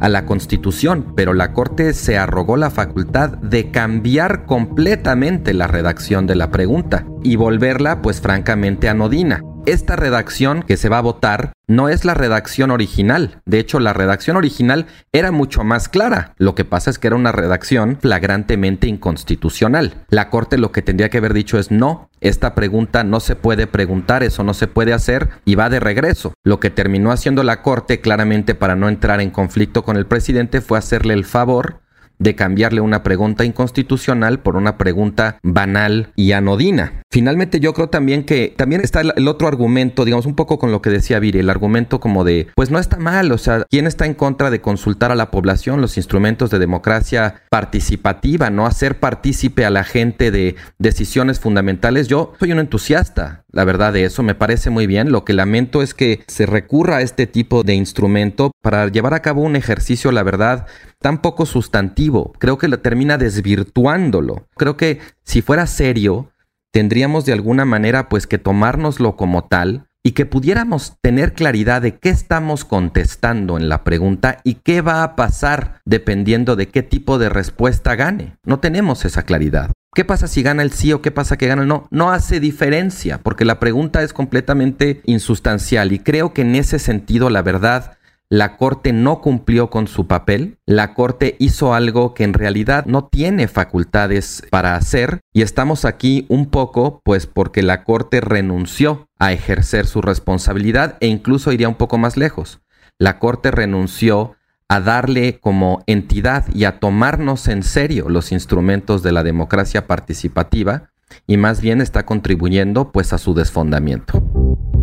a 0.00 0.08
la 0.08 0.24
Constitución 0.24 0.93
pero 1.02 1.34
la 1.34 1.52
Corte 1.52 1.92
se 1.92 2.16
arrogó 2.18 2.56
la 2.56 2.70
facultad 2.70 3.30
de 3.38 3.70
cambiar 3.70 4.46
completamente 4.46 5.52
la 5.54 5.66
redacción 5.66 6.26
de 6.26 6.36
la 6.36 6.50
pregunta 6.50 7.06
y 7.22 7.36
volverla 7.36 8.02
pues 8.02 8.20
francamente 8.20 8.88
anodina. 8.88 9.42
Esta 9.66 9.96
redacción 9.96 10.62
que 10.62 10.76
se 10.76 10.90
va 10.90 10.98
a 10.98 11.02
votar 11.02 11.54
no 11.66 11.88
es 11.88 12.04
la 12.04 12.12
redacción 12.12 12.70
original. 12.70 13.40
De 13.46 13.58
hecho, 13.58 13.80
la 13.80 13.94
redacción 13.94 14.36
original 14.36 14.84
era 15.10 15.30
mucho 15.30 15.64
más 15.64 15.88
clara. 15.88 16.34
Lo 16.36 16.54
que 16.54 16.66
pasa 16.66 16.90
es 16.90 16.98
que 16.98 17.06
era 17.06 17.16
una 17.16 17.32
redacción 17.32 17.96
flagrantemente 17.98 18.88
inconstitucional. 18.88 20.04
La 20.10 20.28
Corte 20.28 20.58
lo 20.58 20.70
que 20.70 20.82
tendría 20.82 21.08
que 21.08 21.16
haber 21.16 21.32
dicho 21.32 21.58
es 21.58 21.70
no, 21.70 22.10
esta 22.20 22.54
pregunta 22.54 23.04
no 23.04 23.20
se 23.20 23.36
puede 23.36 23.66
preguntar, 23.66 24.22
eso 24.22 24.44
no 24.44 24.52
se 24.52 24.66
puede 24.66 24.92
hacer 24.92 25.30
y 25.46 25.54
va 25.54 25.70
de 25.70 25.80
regreso. 25.80 26.34
Lo 26.44 26.60
que 26.60 26.68
terminó 26.68 27.10
haciendo 27.10 27.42
la 27.42 27.62
Corte 27.62 28.02
claramente 28.02 28.54
para 28.54 28.76
no 28.76 28.90
entrar 28.90 29.22
en 29.22 29.30
conflicto 29.30 29.82
con 29.82 29.96
el 29.96 30.04
presidente 30.04 30.60
fue 30.60 30.76
hacerle 30.76 31.14
el 31.14 31.24
favor 31.24 31.80
de 32.18 32.34
cambiarle 32.34 32.80
una 32.80 33.02
pregunta 33.02 33.44
inconstitucional 33.44 34.40
por 34.40 34.56
una 34.56 34.78
pregunta 34.78 35.38
banal 35.42 36.12
y 36.16 36.32
anodina. 36.32 37.02
Finalmente 37.10 37.60
yo 37.60 37.74
creo 37.74 37.88
también 37.88 38.24
que 38.24 38.52
también 38.56 38.80
está 38.80 39.00
el, 39.00 39.28
otro 39.28 39.48
argumento, 39.48 40.04
digamos 40.04 40.26
un 40.26 40.34
poco 40.34 40.58
con 40.58 40.72
lo 40.72 40.82
que 40.82 40.90
decía 40.90 41.18
Viri, 41.18 41.38
el 41.38 41.50
argumento 41.50 42.00
como 42.00 42.24
de, 42.24 42.48
pues 42.54 42.70
no 42.70 42.78
está 42.78 42.98
mal, 42.98 43.30
o 43.32 43.38
sea, 43.38 43.64
¿quién 43.70 43.86
está 43.86 44.06
en 44.06 44.14
contra 44.14 44.50
de 44.50 44.60
consultar 44.60 45.12
a 45.12 45.14
la 45.14 45.30
población 45.30 45.80
los 45.80 45.96
instrumentos 45.96 46.50
de 46.50 46.58
democracia 46.58 47.42
participativa, 47.50 48.50
no 48.50 48.66
hacer 48.66 48.98
partícipe 48.98 49.64
a 49.64 49.70
la 49.70 49.84
gente 49.84 50.30
de 50.30 50.56
decisiones 50.78 51.40
fundamentales? 51.40 52.08
Yo 52.08 52.32
soy 52.38 52.52
un 52.52 52.58
entusiasta, 52.58 53.43
la 53.54 53.64
verdad 53.64 53.92
de 53.92 54.04
eso, 54.04 54.22
me 54.22 54.34
parece 54.34 54.70
muy 54.70 54.86
bien. 54.86 55.12
Lo 55.12 55.24
que 55.24 55.32
lamento 55.32 55.82
es 55.82 55.94
que 55.94 56.24
se 56.26 56.44
recurra 56.44 56.96
a 56.96 57.02
este 57.02 57.26
tipo 57.26 57.62
de 57.62 57.74
instrumento 57.74 58.50
para 58.62 58.88
llevar 58.88 59.14
a 59.14 59.22
cabo 59.22 59.42
un 59.42 59.56
ejercicio, 59.56 60.10
la 60.10 60.22
verdad, 60.22 60.66
tan 61.00 61.22
poco 61.22 61.46
sustantivo. 61.46 62.32
Creo 62.38 62.58
que 62.58 62.68
lo 62.68 62.80
termina 62.80 63.16
desvirtuándolo. 63.16 64.46
Creo 64.56 64.76
que 64.76 64.98
si 65.22 65.40
fuera 65.40 65.66
serio, 65.66 66.32
tendríamos 66.72 67.24
de 67.24 67.32
alguna 67.32 67.64
manera 67.64 68.08
pues 68.08 68.26
que 68.26 68.38
tomárnoslo 68.38 69.16
como 69.16 69.44
tal 69.44 69.86
y 70.02 70.12
que 70.12 70.26
pudiéramos 70.26 70.98
tener 71.00 71.32
claridad 71.32 71.80
de 71.80 71.96
qué 71.96 72.10
estamos 72.10 72.64
contestando 72.64 73.56
en 73.56 73.68
la 73.68 73.84
pregunta 73.84 74.38
y 74.44 74.54
qué 74.54 74.82
va 74.82 75.02
a 75.02 75.16
pasar 75.16 75.80
dependiendo 75.86 76.56
de 76.56 76.68
qué 76.68 76.82
tipo 76.82 77.18
de 77.18 77.30
respuesta 77.30 77.94
gane. 77.94 78.36
No 78.44 78.60
tenemos 78.60 79.04
esa 79.06 79.22
claridad. 79.22 79.70
¿Qué 79.94 80.04
pasa 80.04 80.26
si 80.26 80.42
gana 80.42 80.64
el 80.64 80.72
sí 80.72 80.92
o 80.92 81.00
qué 81.00 81.12
pasa 81.12 81.36
que 81.36 81.46
gana 81.46 81.62
el 81.62 81.68
no? 81.68 81.86
No 81.92 82.10
hace 82.10 82.40
diferencia 82.40 83.18
porque 83.18 83.44
la 83.44 83.60
pregunta 83.60 84.02
es 84.02 84.12
completamente 84.12 85.00
insustancial 85.04 85.92
y 85.92 86.00
creo 86.00 86.32
que 86.32 86.42
en 86.42 86.56
ese 86.56 86.80
sentido 86.80 87.30
la 87.30 87.42
verdad 87.42 87.96
la 88.28 88.56
Corte 88.56 88.92
no 88.92 89.20
cumplió 89.20 89.70
con 89.70 89.86
su 89.86 90.08
papel, 90.08 90.58
la 90.66 90.94
Corte 90.94 91.36
hizo 91.38 91.74
algo 91.74 92.14
que 92.14 92.24
en 92.24 92.32
realidad 92.32 92.86
no 92.86 93.06
tiene 93.06 93.46
facultades 93.46 94.42
para 94.50 94.74
hacer 94.74 95.20
y 95.32 95.42
estamos 95.42 95.84
aquí 95.84 96.26
un 96.28 96.46
poco 96.46 97.00
pues 97.04 97.28
porque 97.28 97.62
la 97.62 97.84
Corte 97.84 98.20
renunció 98.20 99.06
a 99.20 99.32
ejercer 99.32 99.86
su 99.86 100.02
responsabilidad 100.02 100.96
e 100.98 101.06
incluso 101.06 101.52
iría 101.52 101.68
un 101.68 101.76
poco 101.76 101.98
más 101.98 102.16
lejos. 102.16 102.60
La 102.98 103.20
Corte 103.20 103.52
renunció 103.52 104.34
a 104.74 104.80
darle 104.80 105.38
como 105.38 105.84
entidad 105.86 106.46
y 106.52 106.64
a 106.64 106.80
tomarnos 106.80 107.46
en 107.46 107.62
serio 107.62 108.08
los 108.08 108.32
instrumentos 108.32 109.04
de 109.04 109.12
la 109.12 109.22
democracia 109.22 109.86
participativa 109.86 110.90
y 111.28 111.36
más 111.36 111.60
bien 111.60 111.80
está 111.80 112.04
contribuyendo 112.04 112.90
pues 112.90 113.12
a 113.12 113.18
su 113.18 113.34
desfondamiento 113.34 114.33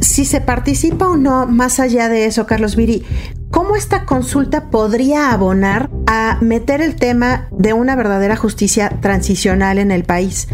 si 0.01 0.25
se 0.25 0.41
participa 0.41 1.07
o 1.07 1.17
no, 1.17 1.47
más 1.47 1.79
allá 1.79 2.09
de 2.09 2.25
eso, 2.25 2.45
Carlos 2.45 2.75
Viri, 2.75 3.05
¿cómo 3.51 3.75
esta 3.75 4.05
consulta 4.05 4.69
podría 4.69 5.31
abonar 5.31 5.89
a 6.07 6.37
meter 6.41 6.81
el 6.81 6.95
tema 6.95 7.47
de 7.51 7.73
una 7.73 7.95
verdadera 7.95 8.35
justicia 8.35 8.97
transicional 9.01 9.77
en 9.77 9.91
el 9.91 10.03
país, 10.03 10.47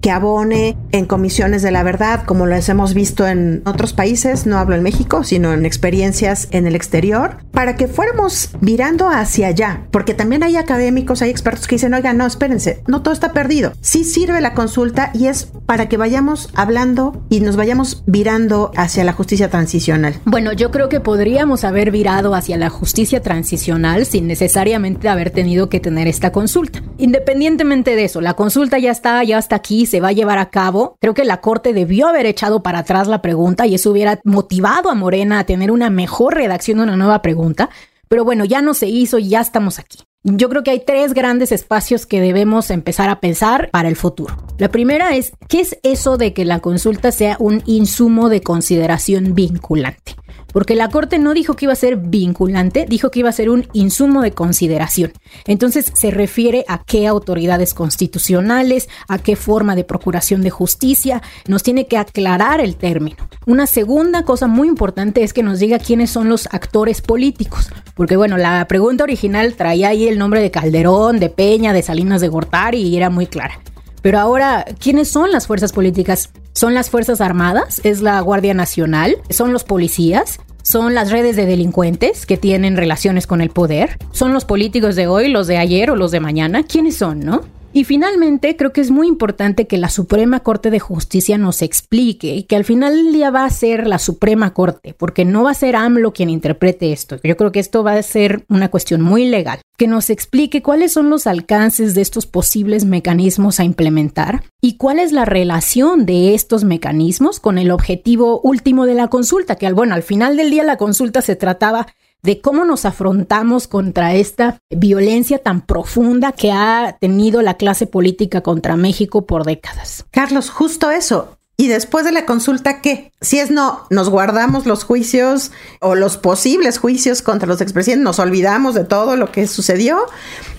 que 0.00 0.10
abone 0.10 0.76
en 0.92 1.06
comisiones 1.06 1.62
de 1.62 1.70
la 1.70 1.82
verdad, 1.82 2.24
como 2.24 2.46
lo 2.46 2.54
hemos 2.56 2.94
visto 2.94 3.26
en 3.26 3.62
otros 3.66 3.92
países, 3.92 4.46
no 4.46 4.58
hablo 4.58 4.74
en 4.74 4.82
México, 4.82 5.24
sino 5.24 5.52
en 5.52 5.66
experiencias 5.66 6.48
en 6.52 6.66
el 6.66 6.74
exterior, 6.74 7.38
para 7.50 7.76
que 7.76 7.88
fuéramos 7.88 8.50
virando 8.60 9.08
hacia 9.08 9.48
allá? 9.48 9.86
Porque 9.90 10.14
también 10.14 10.42
hay 10.42 10.56
académicos, 10.56 11.22
hay 11.22 11.30
expertos 11.30 11.66
que 11.66 11.76
dicen, 11.76 11.94
oigan, 11.94 12.16
no, 12.16 12.26
espérense, 12.26 12.82
no 12.86 13.02
todo 13.02 13.12
está 13.12 13.32
perdido. 13.32 13.72
Sí 13.80 14.04
sirve 14.04 14.40
la 14.40 14.54
consulta 14.54 15.10
y 15.12 15.26
es 15.26 15.48
para 15.66 15.88
que 15.88 15.96
vayamos 15.96 16.50
hablando 16.54 17.24
y 17.28 17.40
nos 17.40 17.56
vayamos 17.56 18.04
virando 18.06 18.70
hacia 18.76 18.93
hacia 18.94 19.04
la 19.04 19.12
justicia 19.12 19.50
transicional? 19.50 20.14
Bueno, 20.24 20.52
yo 20.52 20.70
creo 20.70 20.88
que 20.88 21.00
podríamos 21.00 21.64
haber 21.64 21.90
virado 21.90 22.36
hacia 22.36 22.56
la 22.56 22.70
justicia 22.70 23.20
transicional 23.20 24.06
sin 24.06 24.28
necesariamente 24.28 25.08
haber 25.08 25.32
tenido 25.32 25.68
que 25.68 25.80
tener 25.80 26.06
esta 26.06 26.30
consulta. 26.30 26.80
Independientemente 26.98 27.96
de 27.96 28.04
eso, 28.04 28.20
la 28.20 28.34
consulta 28.34 28.78
ya 28.78 28.92
está, 28.92 29.24
ya 29.24 29.38
está 29.38 29.56
aquí, 29.56 29.86
se 29.86 30.00
va 30.00 30.08
a 30.08 30.12
llevar 30.12 30.38
a 30.38 30.50
cabo. 30.50 30.96
Creo 31.00 31.12
que 31.12 31.24
la 31.24 31.40
Corte 31.40 31.72
debió 31.72 32.06
haber 32.06 32.26
echado 32.26 32.62
para 32.62 32.80
atrás 32.80 33.08
la 33.08 33.20
pregunta 33.20 33.66
y 33.66 33.74
eso 33.74 33.90
hubiera 33.90 34.20
motivado 34.22 34.90
a 34.90 34.94
Morena 34.94 35.40
a 35.40 35.44
tener 35.44 35.72
una 35.72 35.90
mejor 35.90 36.34
redacción 36.34 36.78
de 36.78 36.84
una 36.84 36.96
nueva 36.96 37.20
pregunta. 37.20 37.70
Pero 38.06 38.24
bueno, 38.24 38.44
ya 38.44 38.62
no 38.62 38.74
se 38.74 38.86
hizo 38.86 39.18
y 39.18 39.28
ya 39.28 39.40
estamos 39.40 39.80
aquí. 39.80 39.98
Yo 40.26 40.48
creo 40.48 40.62
que 40.62 40.70
hay 40.70 40.80
tres 40.80 41.12
grandes 41.12 41.52
espacios 41.52 42.06
que 42.06 42.18
debemos 42.18 42.70
empezar 42.70 43.10
a 43.10 43.20
pensar 43.20 43.68
para 43.70 43.90
el 43.90 43.96
futuro. 43.96 44.34
La 44.56 44.70
primera 44.70 45.14
es, 45.14 45.32
¿qué 45.48 45.60
es 45.60 45.78
eso 45.82 46.16
de 46.16 46.32
que 46.32 46.46
la 46.46 46.60
consulta 46.60 47.12
sea 47.12 47.36
un 47.38 47.62
insumo 47.66 48.30
de 48.30 48.40
consideración 48.40 49.34
vinculante? 49.34 50.16
Porque 50.54 50.76
la 50.76 50.88
Corte 50.88 51.18
no 51.18 51.34
dijo 51.34 51.54
que 51.54 51.66
iba 51.66 51.72
a 51.72 51.76
ser 51.76 51.96
vinculante, 51.96 52.86
dijo 52.88 53.10
que 53.10 53.18
iba 53.18 53.28
a 53.28 53.32
ser 53.32 53.50
un 53.50 53.66
insumo 53.72 54.22
de 54.22 54.30
consideración. 54.30 55.12
Entonces 55.46 55.90
se 55.94 56.12
refiere 56.12 56.64
a 56.68 56.82
qué 56.84 57.08
autoridades 57.08 57.74
constitucionales, 57.74 58.88
a 59.08 59.18
qué 59.18 59.34
forma 59.34 59.74
de 59.74 59.82
procuración 59.82 60.42
de 60.42 60.50
justicia, 60.50 61.22
nos 61.48 61.64
tiene 61.64 61.88
que 61.88 61.98
aclarar 61.98 62.60
el 62.60 62.76
término. 62.76 63.16
Una 63.46 63.66
segunda 63.66 64.24
cosa 64.24 64.46
muy 64.46 64.68
importante 64.68 65.24
es 65.24 65.32
que 65.32 65.42
nos 65.42 65.58
diga 65.58 65.80
quiénes 65.80 66.10
son 66.10 66.28
los 66.28 66.46
actores 66.52 67.00
políticos, 67.02 67.70
porque 67.96 68.16
bueno, 68.16 68.36
la 68.36 68.66
pregunta 68.68 69.02
original 69.02 69.54
traía 69.54 69.88
ahí 69.88 70.06
el 70.06 70.18
nombre 70.18 70.40
de 70.40 70.52
Calderón, 70.52 71.18
de 71.18 71.30
Peña, 71.30 71.72
de 71.72 71.82
Salinas 71.82 72.20
de 72.20 72.28
Gortari 72.28 72.78
y 72.80 72.96
era 72.96 73.10
muy 73.10 73.26
clara. 73.26 73.58
Pero 74.04 74.18
ahora, 74.18 74.66
¿quiénes 74.78 75.08
son 75.08 75.32
las 75.32 75.46
fuerzas 75.46 75.72
políticas? 75.72 76.28
¿Son 76.52 76.74
las 76.74 76.90
Fuerzas 76.90 77.22
Armadas? 77.22 77.80
¿Es 77.84 78.02
la 78.02 78.20
Guardia 78.20 78.52
Nacional? 78.52 79.16
¿Son 79.30 79.54
los 79.54 79.64
policías? 79.64 80.40
¿Son 80.62 80.94
las 80.94 81.10
redes 81.10 81.36
de 81.36 81.46
delincuentes 81.46 82.26
que 82.26 82.36
tienen 82.36 82.76
relaciones 82.76 83.26
con 83.26 83.40
el 83.40 83.48
poder? 83.48 83.96
¿Son 84.12 84.34
los 84.34 84.44
políticos 84.44 84.94
de 84.94 85.06
hoy, 85.06 85.28
los 85.28 85.46
de 85.46 85.56
ayer 85.56 85.90
o 85.90 85.96
los 85.96 86.10
de 86.10 86.20
mañana? 86.20 86.64
¿Quiénes 86.64 86.98
son, 86.98 87.20
no? 87.20 87.44
Y 87.76 87.82
finalmente, 87.82 88.54
creo 88.54 88.72
que 88.72 88.80
es 88.80 88.92
muy 88.92 89.08
importante 89.08 89.66
que 89.66 89.78
la 89.78 89.88
Suprema 89.88 90.38
Corte 90.44 90.70
de 90.70 90.78
Justicia 90.78 91.38
nos 91.38 91.60
explique 91.60 92.46
que 92.46 92.54
al 92.54 92.64
final 92.64 92.94
del 92.94 93.12
día 93.12 93.32
va 93.32 93.44
a 93.44 93.50
ser 93.50 93.88
la 93.88 93.98
Suprema 93.98 94.54
Corte, 94.54 94.94
porque 94.96 95.24
no 95.24 95.42
va 95.42 95.50
a 95.50 95.54
ser 95.54 95.74
AMLO 95.74 96.12
quien 96.12 96.30
interprete 96.30 96.92
esto. 96.92 97.18
Yo 97.24 97.36
creo 97.36 97.50
que 97.50 97.58
esto 97.58 97.82
va 97.82 97.94
a 97.94 98.02
ser 98.04 98.44
una 98.48 98.70
cuestión 98.70 99.02
muy 99.02 99.26
legal. 99.26 99.58
Que 99.76 99.88
nos 99.88 100.08
explique 100.08 100.62
cuáles 100.62 100.92
son 100.92 101.10
los 101.10 101.26
alcances 101.26 101.96
de 101.96 102.02
estos 102.02 102.26
posibles 102.26 102.84
mecanismos 102.84 103.58
a 103.58 103.64
implementar 103.64 104.44
y 104.60 104.76
cuál 104.76 105.00
es 105.00 105.10
la 105.10 105.24
relación 105.24 106.06
de 106.06 106.36
estos 106.36 106.62
mecanismos 106.62 107.40
con 107.40 107.58
el 107.58 107.72
objetivo 107.72 108.40
último 108.40 108.86
de 108.86 108.94
la 108.94 109.08
consulta, 109.08 109.56
que 109.56 109.66
al 109.66 109.74
bueno, 109.74 109.96
al 109.96 110.04
final 110.04 110.36
del 110.36 110.52
día 110.52 110.62
la 110.62 110.76
consulta 110.76 111.22
se 111.22 111.34
trataba 111.34 111.88
de 112.24 112.40
cómo 112.40 112.64
nos 112.64 112.86
afrontamos 112.86 113.68
contra 113.68 114.14
esta 114.14 114.58
violencia 114.70 115.38
tan 115.38 115.60
profunda 115.60 116.32
que 116.32 116.50
ha 116.50 116.96
tenido 116.98 117.42
la 117.42 117.54
clase 117.54 117.86
política 117.86 118.40
contra 118.40 118.76
México 118.76 119.26
por 119.26 119.44
décadas. 119.44 120.06
Carlos, 120.10 120.48
justo 120.48 120.90
eso. 120.90 121.36
Y 121.56 121.68
después 121.68 122.04
de 122.04 122.12
la 122.12 122.26
consulta, 122.26 122.80
¿qué? 122.80 123.12
Si 123.20 123.38
es 123.38 123.50
no, 123.50 123.86
nos 123.90 124.08
guardamos 124.08 124.66
los 124.66 124.84
juicios 124.84 125.52
o 125.80 125.94
los 125.94 126.16
posibles 126.16 126.78
juicios 126.78 127.20
contra 127.22 127.46
los 127.46 127.60
expresidentes, 127.60 128.04
nos 128.04 128.18
olvidamos 128.18 128.74
de 128.74 128.84
todo 128.84 129.16
lo 129.16 129.30
que 129.30 129.46
sucedió. 129.46 129.98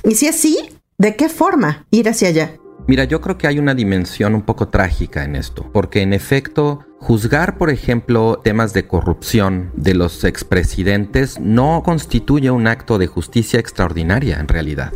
Y 0.04 0.16
si 0.16 0.28
es 0.28 0.36
sí, 0.36 0.58
¿de 1.00 1.16
qué 1.16 1.30
forma 1.30 1.86
ir 1.90 2.08
hacia 2.08 2.30
allá? 2.30 2.58
Mira, 2.88 3.04
yo 3.06 3.20
creo 3.20 3.38
que 3.38 3.48
hay 3.48 3.58
una 3.58 3.74
dimensión 3.74 4.36
un 4.36 4.44
poco 4.44 4.68
trágica 4.68 5.24
en 5.24 5.36
esto, 5.36 5.68
porque 5.74 6.04
en 6.04 6.14
efecto, 6.14 6.86
juzgar, 7.00 7.58
por 7.58 7.72
ejemplo, 7.72 8.40
temas 8.44 8.74
de 8.74 8.88
corrupción 8.88 9.72
de 9.76 9.96
los 9.96 10.24
expresidentes 10.24 11.40
no 11.40 11.82
constituye 11.84 12.52
un 12.52 12.68
acto 12.68 13.00
de 13.00 13.08
justicia 13.08 13.60
extraordinaria 13.60 14.40
en 14.40 14.48
realidad. 14.48 14.94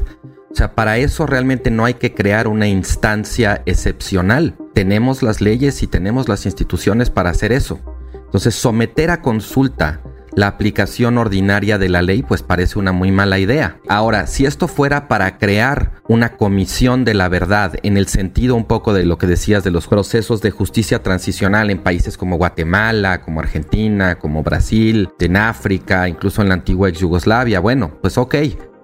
O 0.52 0.56
sea, 0.56 0.76
para 0.76 0.98
eso 0.98 1.26
realmente 1.26 1.72
no 1.72 1.86
hay 1.86 1.96
que 1.96 2.14
crear 2.14 2.48
una 2.48 2.68
instancia 2.68 3.64
excepcional. 3.66 4.56
Tenemos 4.74 5.24
las 5.24 5.42
leyes 5.42 5.82
y 5.82 5.88
tenemos 5.88 6.30
las 6.30 6.46
instituciones 6.46 7.10
para 7.10 7.32
hacer 7.32 7.52
eso. 7.52 7.80
Entonces, 8.14 8.54
someter 8.54 9.10
a 9.10 9.22
consulta 9.24 10.02
la 10.36 10.48
aplicación 10.48 11.18
ordinaria 11.18 11.78
de 11.78 11.90
la 11.90 12.02
ley 12.02 12.22
pues 12.22 12.44
parece 12.44 12.80
una 12.80 12.92
muy 12.92 13.12
mala 13.12 13.40
idea. 13.40 13.78
Ahora, 13.88 14.28
si 14.28 14.46
esto 14.46 14.68
fuera 14.68 15.08
para 15.08 15.38
crear 15.38 15.92
una 16.08 16.34
comisión 16.38 17.06
de 17.06 17.14
la 17.14 17.30
verdad 17.30 17.76
en 17.84 17.98
el 17.98 18.08
sentido 18.08 18.56
un 18.56 18.66
poco 18.66 18.94
de 18.94 19.06
lo 19.06 19.18
que 19.18 19.28
decías 19.28 19.64
de 19.64 19.72
los 19.72 19.88
procesos 19.88 20.42
de 20.42 20.52
justicia 20.52 21.04
transicional 21.04 21.70
en 21.70 21.80
países 21.80 22.18
como 22.18 22.38
Guatemala, 22.38 23.22
como 23.22 23.40
Argentina, 23.40 24.18
como 24.18 24.44
Brasil, 24.44 25.10
en 25.20 25.38
África, 25.38 26.08
incluso 26.08 26.42
en 26.42 26.50
la 26.50 26.56
antigua 26.56 26.90
ex 26.90 27.00
Yugoslavia, 27.00 27.60
bueno, 27.60 27.98
pues 28.02 28.18
ok, 28.18 28.36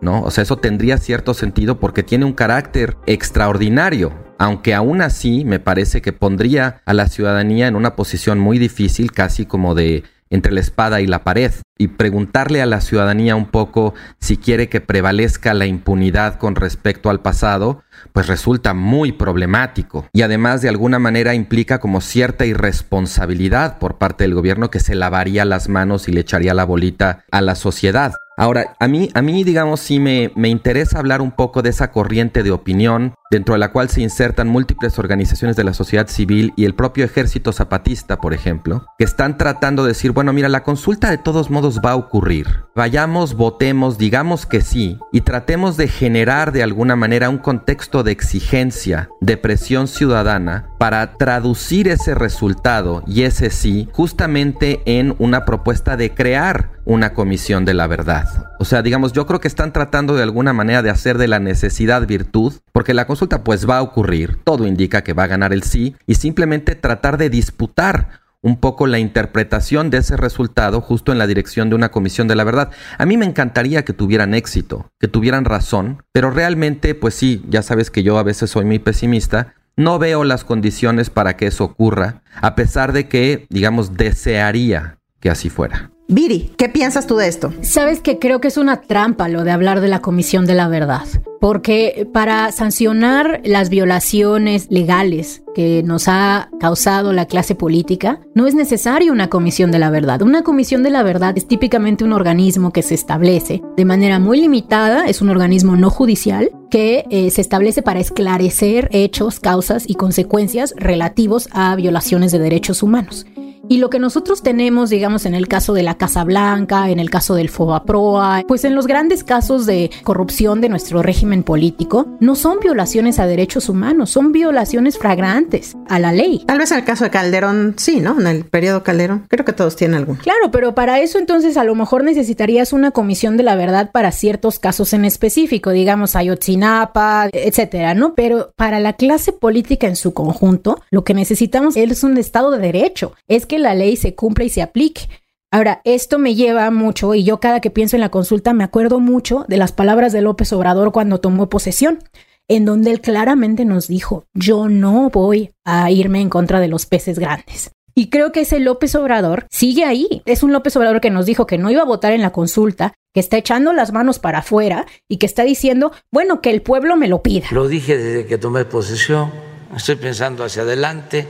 ¿no? 0.02 0.22
O 0.22 0.32
sea, 0.32 0.44
eso 0.44 0.58
tendría 0.58 0.98
cierto 0.98 1.34
sentido 1.34 1.80
porque 1.80 2.04
tiene 2.04 2.25
un 2.25 2.34
carácter 2.34 2.98
extraordinario, 3.06 4.14
aunque 4.38 4.74
aún 4.74 5.02
así 5.02 5.46
me 5.46 5.60
parece 5.60 6.02
que 6.02 6.14
pondría 6.14 6.82
a 6.86 6.94
la 6.94 7.08
ciudadanía 7.08 7.68
en 7.68 7.75
una 7.75 7.96
posición 7.96 8.40
muy 8.40 8.60
difícil, 8.60 9.12
casi 9.12 9.46
como 9.46 9.75
de 9.75 10.04
entre 10.29 10.51
la 10.51 10.60
espada 10.60 11.01
y 11.01 11.08
la 11.08 11.24
pared 11.24 11.51
y 11.77 11.89
preguntarle 11.89 12.62
a 12.62 12.65
la 12.65 12.82
ciudadanía 12.82 13.36
un 13.36 13.48
poco 13.48 13.94
si 14.20 14.38
quiere 14.38 14.70
que 14.70 14.82
prevalezca 14.82 15.53
la 15.53 15.65
impunidad 15.65 16.36
con 16.36 16.55
respecto 16.55 17.10
al 17.10 17.22
pasado, 17.22 17.84
pues 18.13 18.27
resulta 18.27 18.74
muy 18.74 19.12
problemático 19.12 20.08
y 20.13 20.22
además 20.22 20.62
de 20.62 20.70
alguna 20.70 21.00
manera 21.00 21.34
implica 21.34 21.79
como 21.79 22.01
cierta 22.01 22.46
irresponsabilidad 22.46 23.77
por 23.77 23.98
parte 23.98 24.24
del 24.24 24.34
gobierno 24.34 24.70
que 24.70 24.79
se 24.79 24.96
lavaría 24.96 25.46
las 25.46 25.70
manos 25.70 26.08
y 26.08 26.12
le 26.12 26.22
echaría 26.22 26.53
la 26.53 26.65
bolita 26.65 27.25
a 27.32 27.41
la 27.41 27.55
sociedad. 27.55 28.13
Ahora, 28.38 28.75
a 28.79 28.88
mí, 28.88 29.10
a 29.13 29.22
mí 29.22 29.46
digamos, 29.46 29.79
sí 29.79 30.00
me, 30.00 30.32
me 30.36 30.50
interesa 30.50 31.00
hablar 31.00 31.22
un 31.22 31.32
poco 31.32 31.62
de 31.62 31.70
esa 31.70 31.91
corriente 31.91 32.44
de 32.44 32.51
opinión 32.51 33.13
dentro 33.36 33.54
de 33.54 33.60
la 33.60 33.74
cual 33.74 33.89
se 33.89 34.00
insertan 34.00 34.48
múltiples 34.48 34.98
organizaciones 34.98 35.58
de 35.58 35.65
la 35.65 35.74
sociedad 35.74 36.08
civil 36.08 36.54
y 36.56 36.63
el 36.63 36.74
propio 36.74 37.04
ejército 37.04 37.51
zapatista, 37.51 38.22
por 38.22 38.34
ejemplo, 38.34 38.86
que 38.98 39.04
están 39.04 39.38
tratando 39.38 39.84
de 39.84 39.89
decir, 39.89 40.12
bueno, 40.12 40.32
mira, 40.32 40.48
la 40.48 40.63
consulta 40.63 41.10
de 41.10 41.18
todos 41.18 41.50
modos 41.50 41.82
va 41.86 41.92
a 41.92 41.96
ocurrir. 41.98 42.48
Vayamos, 42.75 43.36
votemos, 43.36 43.98
digamos 43.98 44.46
que 44.46 44.62
sí, 44.62 45.00
y 45.12 45.22
tratemos 45.22 45.75
de 45.75 45.89
generar 45.89 46.54
de 46.54 46.63
alguna 46.63 46.96
manera 46.96 47.30
un 47.30 47.38
contexto 47.38 48.04
de 48.04 48.13
exigencia, 48.13 49.10
de 49.20 49.36
presión 49.36 49.89
ciudadana, 49.89 50.70
para 50.80 51.18
traducir 51.18 51.89
ese 51.89 52.15
resultado 52.15 53.04
y 53.06 53.24
ese 53.24 53.50
sí 53.50 53.89
justamente 53.92 54.82
en 54.86 55.13
una 55.20 55.43
propuesta 55.43 55.98
de 55.98 56.13
crear 56.13 56.71
una 56.86 57.13
comisión 57.13 57.65
de 57.65 57.74
la 57.74 57.88
verdad. 57.88 58.28
O 58.60 58.65
sea, 58.65 58.82
digamos, 58.82 59.12
yo 59.12 59.26
creo 59.26 59.41
que 59.41 59.48
están 59.48 59.74
tratando 59.74 60.15
de 60.15 60.24
alguna 60.24 60.54
manera 60.54 60.82
de 60.82 60.91
hacer 60.91 61.17
de 61.17 61.28
la 61.28 61.39
necesidad 61.39 62.06
virtud, 62.08 62.54
porque 62.76 62.94
la 62.94 63.08
consulta 63.08 63.42
pues 63.42 63.70
va 63.70 63.78
a 63.78 63.82
ocurrir, 63.82 64.38
todo 64.44 64.68
indica 64.68 65.02
que 65.02 65.14
va 65.14 65.24
a 65.24 65.28
ganar 65.28 65.54
el 65.54 65.64
sí, 65.64 65.96
y 66.08 66.16
simplemente 66.16 66.76
tratar 66.76 67.18
de 67.18 67.30
disputar 67.30 68.20
un 68.42 68.58
poco 68.58 68.86
la 68.86 69.00
interpretación 69.00 69.90
de 69.90 70.00
ese 70.00 70.18
resultado 70.18 70.82
justo 70.82 71.14
en 71.14 71.18
la 71.18 71.26
dirección 71.26 71.70
de 71.70 71.76
una 71.78 71.90
comisión 71.90 72.28
de 72.28 72.36
la 72.36 72.44
verdad. 72.44 72.72
A 72.98 73.06
mí 73.06 73.16
me 73.16 73.24
encantaría 73.24 73.86
que 73.86 73.94
tuvieran 73.94 74.34
éxito, 74.34 74.92
que 75.00 75.08
tuvieran 75.08 75.46
razón, 75.46 76.04
pero 76.12 76.32
realmente, 76.32 76.96
pues 76.96 77.14
sí, 77.14 77.46
ya 77.48 77.62
sabes 77.62 77.90
que 77.92 78.04
yo 78.04 78.18
a 78.18 78.24
veces 78.24 78.50
soy 78.50 78.66
muy 78.66 78.80
pesimista, 78.80 79.54
no 79.78 79.98
veo 79.98 80.26
las 80.26 80.44
condiciones 80.44 81.10
para 81.10 81.38
que 81.38 81.48
eso 81.48 81.64
ocurra, 81.64 82.24
a 82.42 82.56
pesar 82.56 82.92
de 82.92 83.08
que, 83.08 83.48
digamos, 83.50 83.94
desearía 83.96 84.98
que 85.22 85.30
así 85.30 85.50
fuera. 85.50 85.94
Viri, 86.08 86.52
¿qué 86.56 86.70
piensas 86.70 87.08
tú 87.08 87.15
de 87.15 87.28
esto? 87.28 87.52
Sabes 87.62 88.00
que 88.00 88.20
creo 88.20 88.39
que 88.39 88.50
es 88.50 88.58
una 88.58 88.82
trampa 88.82 89.28
lo 89.28 89.44
de 89.44 89.50
hablar 89.50 89.82
de 89.82 89.88
la 89.88 90.02
Comisión 90.02 90.46
de 90.46 90.54
la 90.54 90.68
Verdad, 90.68 91.08
porque 91.41 92.08
para 92.13 92.52
sancionar 92.52 93.41
las 93.44 93.70
violaciones 93.70 94.68
legales 94.70 95.41
que 95.56 95.82
nos 95.82 96.08
ha 96.08 96.50
causado 96.60 97.12
la 97.12 97.26
clase 97.26 97.56
política, 97.56 98.20
no 98.36 98.46
es 98.46 98.54
necesario 98.54 99.12
una 99.12 99.32
Comisión 99.32 99.72
de 99.72 99.80
la 99.80 99.89
Verdad. 99.89 100.22
Una 100.22 100.44
Comisión 100.44 100.84
de 100.84 100.91
la 100.91 101.02
Verdad 101.02 101.36
es 101.38 101.48
típicamente 101.48 102.04
un 102.04 102.13
organismo 102.13 102.72
que 102.72 102.84
se 102.84 102.94
establece 102.94 103.63
de 103.76 103.86
manera 103.86 104.20
muy 104.20 104.39
limitada, 104.39 105.08
es 105.08 105.24
un 105.24 105.30
organismo 105.30 105.76
no 105.76 105.89
judicial 105.89 106.52
que 106.70 107.06
eh, 107.10 107.32
se 107.32 107.41
establece 107.41 107.82
para 107.82 108.00
esclarecer 108.00 108.89
hechos, 108.91 109.39
causas 109.39 109.86
y 109.88 109.96
consecuencias 109.96 110.76
relativos 110.78 111.50
a 111.52 111.76
violaciones 111.76 112.32
de 112.32 112.38
derechos 112.38 112.84
humanos. 112.84 113.26
Y 113.67 113.78
lo 113.78 113.89
que 113.89 113.99
nosotros 113.99 114.43
tenemos, 114.43 114.91
digamos, 114.91 115.25
en 115.25 115.34
el 115.34 115.47
caso 115.47 115.73
de 115.73 115.82
la 115.82 115.97
Casa 115.97 116.23
Blanca, 116.23 116.89
en 116.89 116.99
el 116.99 117.10
caso 117.10 117.34
del 117.34 117.49
Fobaproa, 117.49 118.43
pues 118.47 118.63
en 118.63 118.75
los 118.75 118.86
grandes 118.86 119.23
casos 119.23 119.65
de 119.65 119.89
corrupción 120.04 120.62
de 120.62 120.69
nuestro 120.69 121.01
régimen 121.01 121.41
político, 121.41 122.06
no 122.19 122.36
son 122.36 122.60
violaciones 122.60 123.17
a 123.17 123.25
derechos 123.25 123.67
humanos, 123.67 124.12
son 124.12 124.32
violaciones 124.32 124.99
flagrantes 124.99 125.75
a 125.89 125.97
la 125.99 126.12
ley. 126.12 126.43
Tal 126.45 126.60
vez 126.60 126.71
en 126.71 126.78
el 126.78 126.84
caso 126.84 127.06
de 127.06 127.10
Calderón, 127.10 127.73
sí, 127.78 128.01
¿no? 128.01 128.19
En 128.19 128.28
el 128.28 128.45
periodo 128.45 128.84
Calderón, 128.84 129.25
creo 129.30 129.45
que 129.45 129.54
todos 129.54 129.75
tienen 129.75 129.97
alguno. 129.97 130.19
Claro, 130.21 130.51
pero 130.51 130.75
para 130.75 130.99
eso 130.99 131.17
entonces 131.17 131.58
a 131.58 131.63
lo 131.63 131.73
mejor 131.73 132.04
necesitarías 132.04 132.71
una 132.71 132.91
comisión 132.91 133.36
de 133.36 133.43
la 133.43 133.56
verdad 133.56 133.91
para 133.91 134.12
ciertos 134.12 134.60
casos 134.60 134.93
en 134.93 135.06
específico, 135.06 135.71
digamos 135.71 136.15
Ayotzinapa, 136.15 137.30
etcétera, 137.32 137.95
¿no? 137.95 138.13
Pero 138.13 138.51
para 138.56 138.80
la 138.80 138.93
clase 138.93 139.32
política 139.32 139.88
en 139.88 139.95
su 139.95 140.13
conjunto, 140.13 140.82
lo 140.91 141.04
que 141.04 141.15
necesitamos 141.15 141.75
es 141.75 142.04
un 142.04 142.17
Estado 142.17 142.51
de 142.51 142.60
Derecho. 142.60 143.13
Es 143.28 143.45
que 143.45 143.55
la 143.60 143.76
ley 143.76 143.96
se 143.96 144.15
cumpla 144.15 144.46
y 144.46 144.50
se 144.50 144.62
aplique. 144.62 145.10
Ahora, 145.52 145.82
esto 145.86 146.20
me 146.20 146.36
lleva 146.36 146.70
mucho, 146.72 147.13
y 147.13 147.24
yo 147.24 147.39
cada 147.39 147.62
que 147.62 147.70
pienso 147.70 147.96
en 147.96 148.02
la 148.02 148.10
consulta 148.10 148.54
me 148.54 148.63
acuerdo 148.63 149.00
mucho 149.00 149.46
de 149.48 149.58
las 149.58 149.72
palabras 149.72 150.12
de 150.12 150.22
López 150.22 150.52
Obrador 150.52 150.91
cuando 150.91 151.20
tomó 151.20 151.48
posesión, 151.48 152.00
en 152.48 152.65
donde 152.65 152.91
él 152.91 153.02
claramente 153.02 153.63
nos 153.63 153.88
dijo, 153.88 154.26
yo 154.34 154.68
no 154.68 155.10
voy 155.10 155.52
a 155.63 155.89
irme 155.91 156.20
en 156.22 156.30
contra 156.30 156.60
de 156.60 156.68
los 156.68 156.86
peces 156.86 157.20
grandes. 157.20 157.72
Y 157.98 158.10
creo 158.10 158.34
que 158.34 158.41
ese 158.41 158.60
López 158.60 158.94
Obrador 158.96 159.48
sigue 159.50 159.86
ahí. 159.86 160.22
Es 160.26 160.44
un 160.44 160.52
López 160.52 160.76
Obrador 160.76 161.00
que 161.00 161.10
nos 161.10 161.26
dijo 161.26 161.48
que 161.48 161.58
no 161.58 161.72
iba 161.72 161.82
a 161.82 161.86
votar 161.86 162.12
en 162.12 162.22
la 162.22 162.34
consulta, 162.34 162.94
que 163.13 163.22
está 163.22 163.38
echando 163.38 163.72
las 163.72 163.94
manos 163.94 164.20
para 164.20 164.39
afuera 164.39 164.86
y 165.08 165.15
que 165.18 165.26
está 165.26 165.44
diciendo, 165.44 165.94
bueno, 166.12 166.41
que 166.41 166.50
el 166.50 166.62
pueblo 166.62 166.98
me 166.98 167.08
lo 167.08 167.24
pida. 167.24 167.48
Lo 167.52 167.70
dije 167.70 167.98
desde 167.98 168.26
que 168.26 168.38
tomé 168.38 168.65
posesión, 168.65 169.32
estoy 169.74 169.96
pensando 169.96 170.44
hacia 170.44 170.63
adelante 170.63 171.26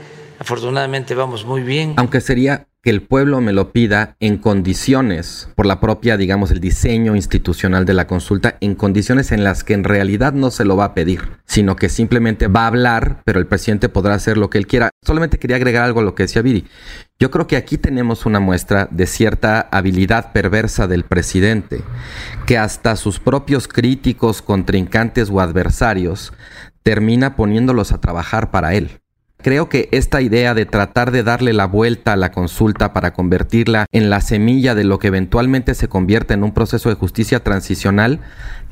Afortunadamente 0.46 1.16
vamos 1.16 1.44
muy 1.44 1.64
bien. 1.64 1.96
Aunque 1.98 2.22
sería 2.22 2.68
que 2.84 2.92
el 2.92 3.02
pueblo 3.02 3.42
me 3.42 3.52
lo 3.52 3.72
pida 3.72 4.16
en 4.20 4.38
condiciones, 4.38 5.50
por 5.56 5.66
la 5.66 5.80
propia, 5.80 6.18
digamos, 6.18 6.52
el 6.52 6.60
diseño 6.60 7.16
institucional 7.16 7.84
de 7.84 7.96
la 7.96 8.06
consulta, 8.06 8.56
en 8.62 8.76
condiciones 8.76 9.32
en 9.32 9.44
las 9.44 9.64
que 9.64 9.74
en 9.74 9.84
realidad 9.84 10.34
no 10.34 10.52
se 10.52 10.64
lo 10.64 10.78
va 10.78 10.86
a 10.86 10.94
pedir, 10.94 11.40
sino 11.46 11.76
que 11.76 11.90
simplemente 11.90 12.48
va 12.48 12.66
a 12.66 12.68
hablar, 12.68 13.24
pero 13.26 13.40
el 13.40 13.48
presidente 13.48 13.90
podrá 13.90 14.14
hacer 14.14 14.38
lo 14.38 14.52
que 14.52 14.60
él 14.60 14.68
quiera. 14.68 14.92
Solamente 15.02 15.40
quería 15.40 15.56
agregar 15.56 15.84
algo 15.84 16.02
a 16.02 16.04
lo 16.04 16.14
que 16.14 16.24
decía 16.24 16.44
Viri. 16.44 16.68
Yo 17.18 17.32
creo 17.32 17.48
que 17.48 17.58
aquí 17.58 17.80
tenemos 17.80 18.28
una 18.28 18.40
muestra 18.40 18.88
de 18.92 19.08
cierta 19.08 19.62
habilidad 19.72 20.32
perversa 20.32 20.86
del 20.86 21.06
presidente, 21.06 21.82
que 22.46 22.60
hasta 22.60 22.96
sus 22.98 23.20
propios 23.20 23.68
críticos, 23.68 24.44
contrincantes 24.44 25.32
o 25.32 25.42
adversarios 25.42 26.34
termina 26.84 27.36
poniéndolos 27.36 27.92
a 27.92 28.00
trabajar 28.00 28.52
para 28.52 28.76
él 28.76 29.02
Creo 29.46 29.70
que 29.70 29.90
esta 29.92 30.24
idea 30.24 30.56
de 30.56 30.66
tratar 30.66 31.12
de 31.12 31.22
darle 31.22 31.54
la 31.54 31.68
vuelta 31.68 32.14
a 32.14 32.16
la 32.16 32.32
consulta 32.32 32.94
para 32.94 33.14
convertirla 33.14 33.86
en 33.92 34.10
la 34.10 34.20
semilla 34.20 34.74
de 34.74 34.86
lo 34.86 34.98
que 34.98 35.10
eventualmente 35.10 35.76
se 35.76 35.88
convierte 35.88 36.34
en 36.34 36.44
un 36.44 36.52
proceso 36.52 36.90
de 36.90 36.96
justicia 36.96 37.44
transicional 37.44 38.22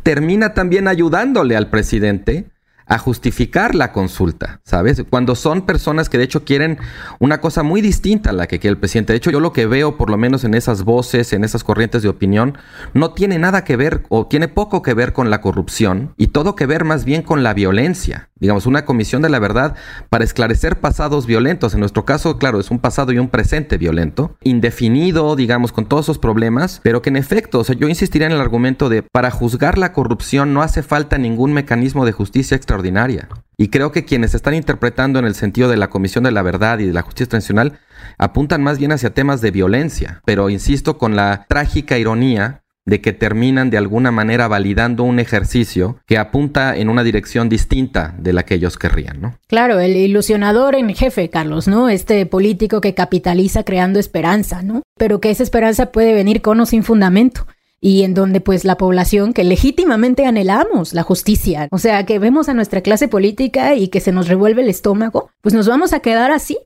termina 0.01 0.55
también 0.55 0.87
ayudándole 0.87 1.55
al 1.55 1.69
presidente 1.69 2.47
a 2.87 2.97
justificar 2.97 3.75
la 3.75 3.91
consulta, 3.91 4.61
¿sabes? 4.63 5.03
Cuando 5.09 5.35
son 5.35 5.65
personas 5.65 6.09
que 6.09 6.17
de 6.17 6.23
hecho 6.23 6.43
quieren 6.43 6.79
una 7.19 7.39
cosa 7.39 7.63
muy 7.63 7.81
distinta 7.81 8.31
a 8.31 8.33
la 8.33 8.47
que 8.47 8.59
quiere 8.59 8.73
el 8.73 8.79
presidente. 8.79 9.13
De 9.13 9.17
hecho, 9.17 9.31
yo 9.31 9.39
lo 9.39 9.53
que 9.53 9.67
veo, 9.67 9.95
por 9.95 10.09
lo 10.09 10.17
menos 10.17 10.43
en 10.43 10.53
esas 10.53 10.83
voces, 10.83 11.33
en 11.33 11.43
esas 11.43 11.63
corrientes 11.63 12.01
de 12.01 12.09
opinión, 12.09 12.57
no 12.93 13.13
tiene 13.13 13.39
nada 13.39 13.63
que 13.63 13.77
ver 13.77 14.03
o 14.09 14.25
tiene 14.25 14.47
poco 14.47 14.81
que 14.81 14.93
ver 14.93 15.13
con 15.13 15.29
la 15.29 15.39
corrupción 15.39 16.13
y 16.17 16.27
todo 16.27 16.55
que 16.55 16.65
ver 16.65 16.83
más 16.83 17.05
bien 17.05 17.21
con 17.21 17.43
la 17.43 17.53
violencia. 17.53 18.29
Digamos, 18.43 18.65
una 18.65 18.83
comisión 18.83 19.21
de 19.21 19.29
la 19.29 19.39
verdad 19.39 19.75
para 20.09 20.25
esclarecer 20.25 20.81
pasados 20.81 21.25
violentos. 21.25 21.73
En 21.73 21.79
nuestro 21.79 22.03
caso, 22.03 22.37
claro, 22.37 22.59
es 22.59 22.71
un 22.71 22.79
pasado 22.79 23.13
y 23.13 23.17
un 23.17 23.29
presente 23.29 23.77
violento, 23.77 24.35
indefinido, 24.43 25.37
digamos, 25.37 25.71
con 25.71 25.85
todos 25.85 26.07
esos 26.07 26.19
problemas, 26.19 26.81
pero 26.83 27.01
que 27.01 27.09
en 27.09 27.15
efecto, 27.15 27.59
o 27.59 27.63
sea, 27.63 27.77
yo 27.77 27.87
insistiría 27.87 28.27
en 28.27 28.33
el 28.33 28.41
argumento 28.41 28.89
de 28.89 29.01
para 29.01 29.31
juzgar 29.31 29.77
la 29.77 29.93
corrupción 29.93 30.53
no 30.53 30.61
hace 30.61 30.83
falta 30.83 31.17
ningún 31.17 31.53
mecanismo 31.53 32.05
de 32.05 32.11
justicia 32.11 32.57
extraordinaria 32.57 33.29
y 33.57 33.69
creo 33.69 33.91
que 33.91 34.05
quienes 34.05 34.33
están 34.33 34.55
interpretando 34.55 35.19
en 35.19 35.25
el 35.25 35.35
sentido 35.35 35.69
de 35.69 35.77
la 35.77 35.89
Comisión 35.89 36.23
de 36.23 36.31
la 36.31 36.41
Verdad 36.41 36.79
y 36.79 36.85
de 36.85 36.93
la 36.93 37.01
Justicia 37.01 37.29
Transicional 37.29 37.79
apuntan 38.17 38.63
más 38.63 38.77
bien 38.77 38.91
hacia 38.91 39.13
temas 39.13 39.41
de 39.41 39.51
violencia, 39.51 40.21
pero 40.25 40.49
insisto 40.49 40.97
con 40.97 41.15
la 41.15 41.45
trágica 41.47 41.97
ironía 41.97 42.62
de 42.85 43.01
que 43.01 43.13
terminan 43.13 43.69
de 43.69 43.77
alguna 43.77 44.11
manera 44.11 44.47
validando 44.47 45.03
un 45.03 45.19
ejercicio 45.19 45.97
que 46.05 46.17
apunta 46.17 46.75
en 46.75 46.89
una 46.89 47.03
dirección 47.03 47.49
distinta 47.49 48.13
de 48.17 48.33
la 48.33 48.43
que 48.43 48.55
ellos 48.55 48.77
querrían, 48.77 49.21
¿no? 49.21 49.37
Claro, 49.47 49.79
el 49.79 49.95
ilusionador 49.95 50.75
en 50.75 50.93
jefe, 50.93 51.29
Carlos, 51.29 51.67
¿no? 51.67 51.89
Este 51.89 52.25
político 52.25 52.81
que 52.81 52.93
capitaliza 52.93 53.63
creando 53.63 53.99
esperanza, 53.99 54.61
¿no? 54.61 54.83
Pero 54.97 55.21
que 55.21 55.29
esa 55.29 55.43
esperanza 55.43 55.91
puede 55.91 56.13
venir 56.13 56.41
con 56.41 56.59
o 56.59 56.65
sin 56.65 56.83
fundamento 56.83 57.47
y 57.79 58.03
en 58.03 58.13
donde 58.13 58.39
pues 58.39 58.63
la 58.63 58.77
población 58.77 59.33
que 59.33 59.43
legítimamente 59.43 60.25
anhelamos 60.25 60.93
la 60.93 61.03
justicia, 61.03 61.67
o 61.69 61.77
sea, 61.77 62.05
que 62.05 62.17
vemos 62.17 62.47
a 62.47 62.53
nuestra 62.53 62.79
clase 62.79 63.09
política 63.09 63.75
y 63.75 63.89
que 63.89 63.99
se 63.99 64.13
nos 64.13 64.29
revuelve 64.29 64.61
el 64.61 64.69
estómago, 64.69 65.29
pues 65.41 65.53
nos 65.53 65.67
vamos 65.67 65.91
a 65.91 65.99
quedar 65.99 66.31
así. 66.31 66.57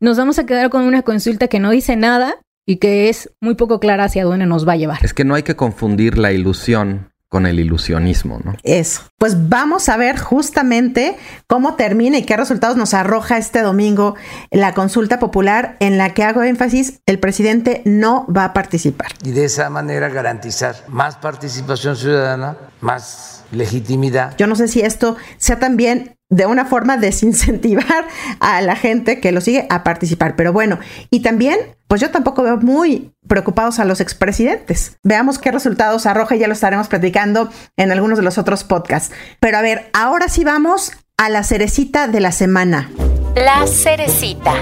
Nos 0.00 0.16
vamos 0.16 0.38
a 0.38 0.46
quedar 0.46 0.70
con 0.70 0.84
una 0.84 1.02
consulta 1.02 1.48
que 1.48 1.58
no 1.58 1.70
dice 1.70 1.96
nada 1.96 2.36
y 2.68 2.76
que 2.76 3.08
es 3.08 3.30
muy 3.40 3.54
poco 3.54 3.80
clara 3.80 4.04
hacia 4.04 4.24
dónde 4.24 4.44
nos 4.44 4.68
va 4.68 4.74
a 4.74 4.76
llevar. 4.76 4.98
Es 5.02 5.14
que 5.14 5.24
no 5.24 5.34
hay 5.34 5.42
que 5.42 5.56
confundir 5.56 6.18
la 6.18 6.32
ilusión 6.32 7.10
con 7.30 7.46
el 7.46 7.60
ilusionismo, 7.60 8.40
¿no? 8.44 8.56
Eso. 8.62 9.02
Pues 9.16 9.48
vamos 9.48 9.88
a 9.88 9.96
ver 9.96 10.18
justamente 10.18 11.16
cómo 11.46 11.76
termina 11.76 12.18
y 12.18 12.24
qué 12.24 12.36
resultados 12.36 12.76
nos 12.76 12.92
arroja 12.92 13.38
este 13.38 13.62
domingo 13.62 14.16
la 14.50 14.74
consulta 14.74 15.18
popular 15.18 15.78
en 15.80 15.96
la 15.96 16.12
que 16.12 16.24
hago 16.24 16.42
énfasis, 16.42 17.00
el 17.06 17.18
presidente 17.18 17.80
no 17.86 18.26
va 18.26 18.44
a 18.44 18.52
participar. 18.52 19.12
Y 19.24 19.30
de 19.30 19.46
esa 19.46 19.70
manera 19.70 20.10
garantizar 20.10 20.76
más 20.88 21.16
participación 21.16 21.96
ciudadana, 21.96 22.58
más 22.82 23.44
legitimidad. 23.50 24.34
Yo 24.36 24.46
no 24.46 24.56
sé 24.56 24.68
si 24.68 24.82
esto 24.82 25.16
sea 25.38 25.58
también 25.58 26.17
de 26.30 26.46
una 26.46 26.64
forma 26.64 26.96
desincentivar 26.96 28.06
a 28.40 28.60
la 28.60 28.76
gente 28.76 29.20
que 29.20 29.32
lo 29.32 29.40
sigue 29.40 29.66
a 29.70 29.82
participar. 29.82 30.36
Pero 30.36 30.52
bueno, 30.52 30.78
y 31.10 31.20
también, 31.20 31.58
pues 31.86 32.00
yo 32.00 32.10
tampoco 32.10 32.42
veo 32.42 32.58
muy 32.58 33.12
preocupados 33.26 33.78
a 33.78 33.84
los 33.84 34.00
expresidentes. 34.00 34.96
Veamos 35.02 35.38
qué 35.38 35.50
resultados 35.50 36.06
arroja 36.06 36.36
y 36.36 36.40
ya 36.40 36.46
lo 36.46 36.52
estaremos 36.52 36.88
platicando 36.88 37.50
en 37.76 37.92
algunos 37.92 38.18
de 38.18 38.24
los 38.24 38.38
otros 38.38 38.64
podcasts. 38.64 39.14
Pero 39.40 39.58
a 39.58 39.62
ver, 39.62 39.90
ahora 39.92 40.28
sí 40.28 40.44
vamos 40.44 40.92
a 41.16 41.28
la 41.28 41.42
cerecita 41.42 42.08
de 42.08 42.20
la 42.20 42.32
semana. 42.32 42.90
La 43.34 43.66
cerecita. 43.66 44.54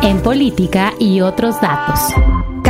En 0.00 0.20
política 0.20 0.92
y 0.98 1.20
otros 1.20 1.60
datos. 1.60 2.00